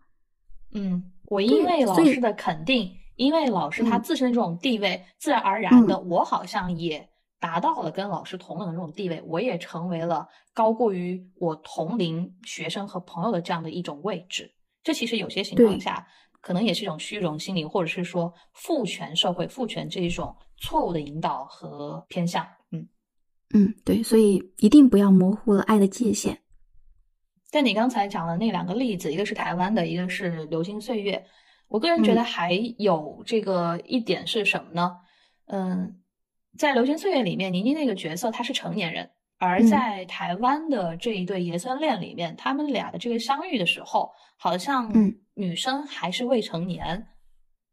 [0.74, 7.10] 嗯，我因为老师的肯定，因为老师他嗯自身的这种地位，自然而然的，我好像也
[7.40, 14.50] 达到了跟老师同等的这种地位，我也成为了高过于我同龄学生和朋友的这样的一种位置。
[14.84, 16.08] 这其实有些情况下，
[16.42, 22.48] 可能也是一种虚荣心理，或者是说父权社会、父权这一种错误的引导和偏向。
[22.72, 22.88] 嗯，
[23.54, 26.40] 嗯，对，所以一定不要模糊了爱的界限。
[27.52, 31.18] 但你刚才讲的那两个例子，一个是台湾的，一个是《流金岁月》。
[31.68, 34.98] 我个人觉得嗯还有这个一点是什么呢？
[35.46, 36.00] 嗯，
[36.58, 47.08] 在《流金岁月》里面，倪妮那个角色她是成年人，而嗯在台湾的这一对爷孙恋里面，他们俩的这个相遇的时候，好像嗯女生还是未成年，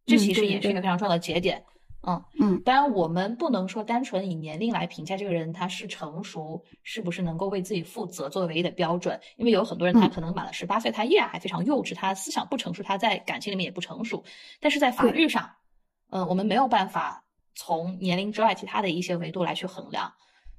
[0.07, 1.62] 这嗯其实也是一个非常重要的节点。
[2.09, 9.21] 嗯，嗯当然，我们不能说单纯以年龄来评价这个人他是成熟，是不是能够为自己负责作为唯一的标准。
[9.37, 14.25] 因为有很多人他嗯可能满了十八岁，他依然还非常幼稚，他思想不成熟，他在感情里面也不成熟。
[14.61, 15.51] 但是在法律上，
[16.11, 17.25] 呃，我们没有办法
[17.57, 20.12] 从年龄之外其他的一些维度来去衡量。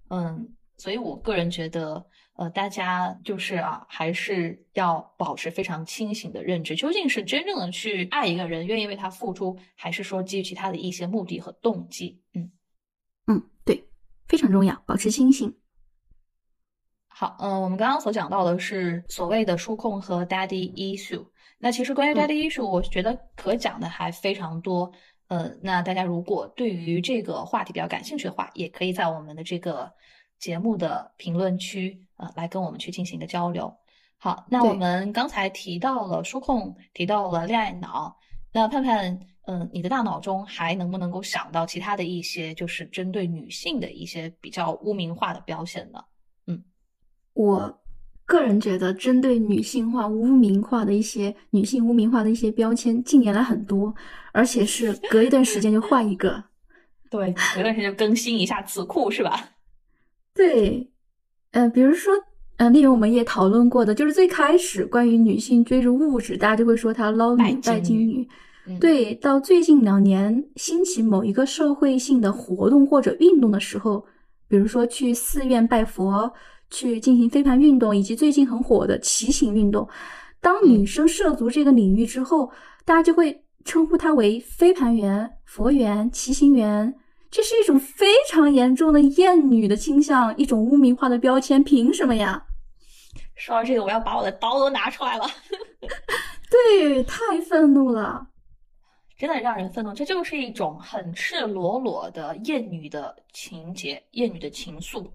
[0.09, 2.05] 嗯，所以我个人觉得，
[2.35, 12.21] 呃，大家就是啊，还是要保持非常清醒的认知，究竟是真正的去爱一个人，愿意为他付出，还是说基于其他的一些目的和动机？
[12.33, 12.51] 嗯。
[13.27, 13.89] 嗯，对，
[14.27, 15.53] 非常重要，保持清醒。
[17.07, 21.25] 好，嗯、我们刚刚所讲到的是所谓的叔控和 daddy issue。
[21.57, 24.91] 那其实关于 daddy issue，我觉得可讲的还非常多。
[25.27, 29.91] 呃，那大家如果对于这个话题比较感兴趣的话，也可以在我们的这个
[30.39, 33.73] 节目的评论区，呃，来跟我们去进行一个交流。
[34.17, 38.17] 好，那我们刚才提到了说控，提到了恋爱脑，
[38.51, 46.03] 那盼盼，嗯、你的大脑中还能不能够想到其他的一些，就是针对女性的一些比较污名化的标签呢？
[46.47, 46.63] 嗯
[47.33, 47.79] 我
[48.25, 53.93] 个人觉得，针对女性化、污名化的一些女性污名化的一些标签，近年来很多，
[54.33, 56.43] 而且是隔一段时间就换一个。
[57.09, 59.51] 对，隔段时间就更新一下词库是吧？
[60.37, 60.89] 对，
[61.51, 62.13] 呃，比如说，
[62.57, 68.27] 呃，例如我们也讨论过的，就是最开始关于女性追逐物质，大家就会说她捞女、拜金女
[68.79, 74.05] 对，到最近两年兴起某一个社会性的活动或者运动的时候，
[74.47, 76.31] 比如说去寺院拜佛，
[76.69, 79.87] 去进行飞盘运动，以及最近很火的骑行运动，
[80.39, 82.51] 当女生涉足这个领域之后，
[82.85, 86.93] 大家就会称呼她为飞盘员、佛员、骑行员。
[87.37, 92.43] 这是一种非常严重的厌女的倾向，一种污名化的标签，凭什么呀？
[93.35, 95.29] 说到这个，我要把我的刀都拿出来了，
[96.49, 98.25] 对，太愤怒了。
[99.19, 99.93] 真的让人愤怒。
[99.93, 105.07] 这就是一种很赤裸裸的厌女的情节，厌女的情愫。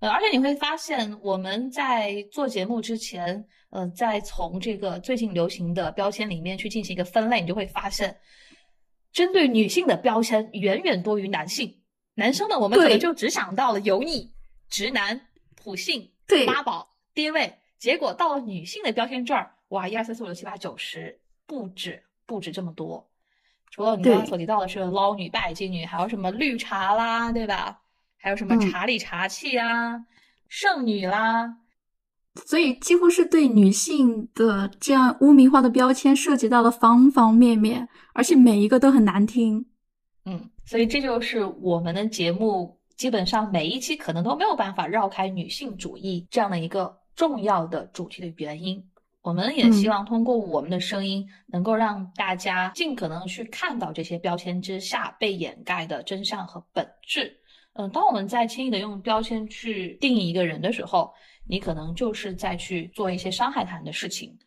[0.00, 8.14] 呃，而且你会发现，我们在做节目之前，呃，在从这个最近流行的标签里面去进行一个分类，你就会发现，
[9.12, 11.80] 针对女性的标签远远多于男性。
[12.14, 14.32] 男生呢，我们可能就只想到了油腻、
[14.68, 23.10] 直男、普信、对妈宝、爹味，结果到了女性的标签这儿，哇，一二三四五六七八九十，不止不止这么多。
[23.70, 27.80] 除了你刚刚所提到的是捞女、拜金女，还有什么绿茶啦，对吧？
[28.18, 30.04] 还有什么嗯茶里茶气啊、
[30.48, 31.56] 剩女啦，
[32.46, 39.66] 所以几乎是对女性的这样污名化的标签涉及到了方方面面，而且每一个都很难听。
[40.24, 48.82] 嗯，所以这就是我们的节目基本上每一期可能都没有办法绕开女性主义这样的一个重要的主题的原因。
[49.20, 57.32] 我们也希嗯望通过我们的声音，能够让大家尽可能去看到这些标签之下被掩盖的真相和本质。
[57.74, 61.12] 嗯，当我们在轻易的用标签去定义一个人的时候，
[61.46, 64.38] 你可能就是在去做一些伤害他人的事情。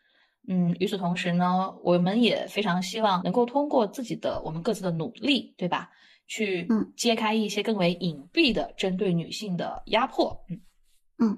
[0.48, 5.90] 嗯，与此同时呢，我们也非常希望能够通过自己的我们各自的努力，对吧？
[6.28, 10.44] 去嗯揭开一些更为隐蔽的针对女性的压迫。
[10.50, 10.60] 嗯
[11.20, 11.38] 嗯，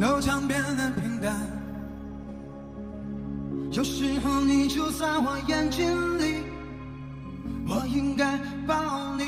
[0.00, 1.36] 都将变得平淡？
[3.70, 6.42] 有时候你就在我眼睛里，
[7.68, 9.24] 我应该抱你。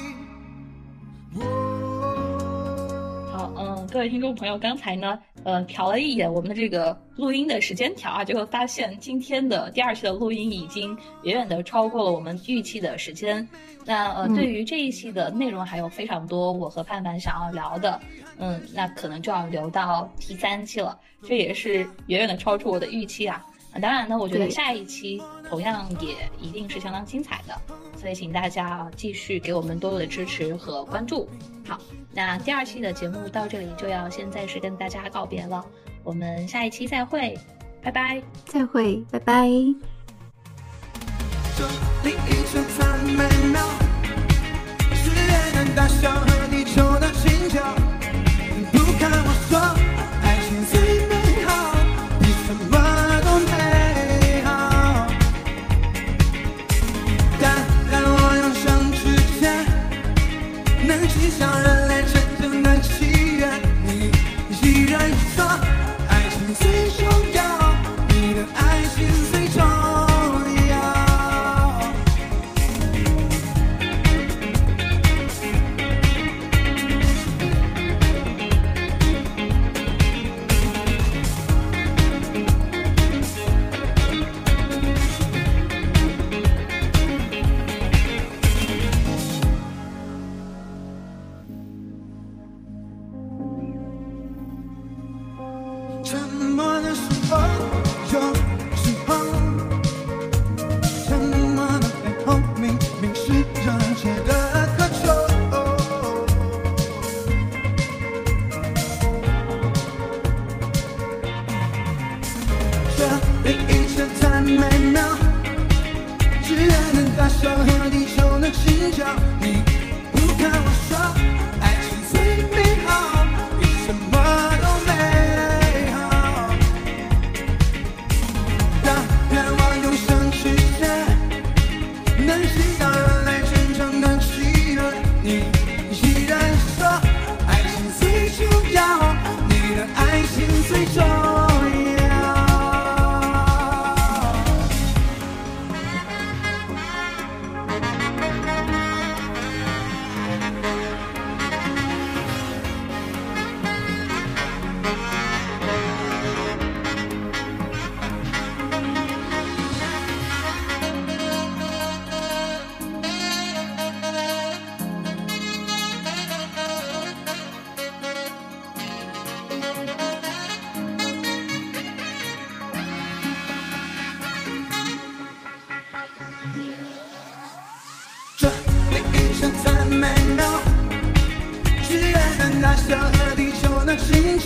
[3.30, 13.46] 好，嗯，各位听众朋友，刚才呢，呃，瞟了一眼我们的这个录音的时间条啊，就会发现今天的第二期的录音已经远远的超过了我们预期的时间。
[13.84, 18.00] 那呃，嗯对于这一期的内容还有非常多我和盼盼想要聊的，
[18.38, 23.44] 嗯，那可能就要留到第三期了，这也是远远的超出我的预期啊。
[23.72, 27.58] 啊当然呢，我觉得下一期同样也一定是相当精彩的，
[27.96, 31.28] 所以请大家继续给我们多多的支持和关注。
[31.66, 31.78] 好，
[32.12, 35.64] 那第二期的节目到这里就要先暂时跟大家告别了，
[36.04, 37.38] 我们下一期再会，
[37.82, 38.22] 拜拜。
[38.46, 39.48] 再会，拜拜。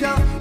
[0.01, 0.36] 的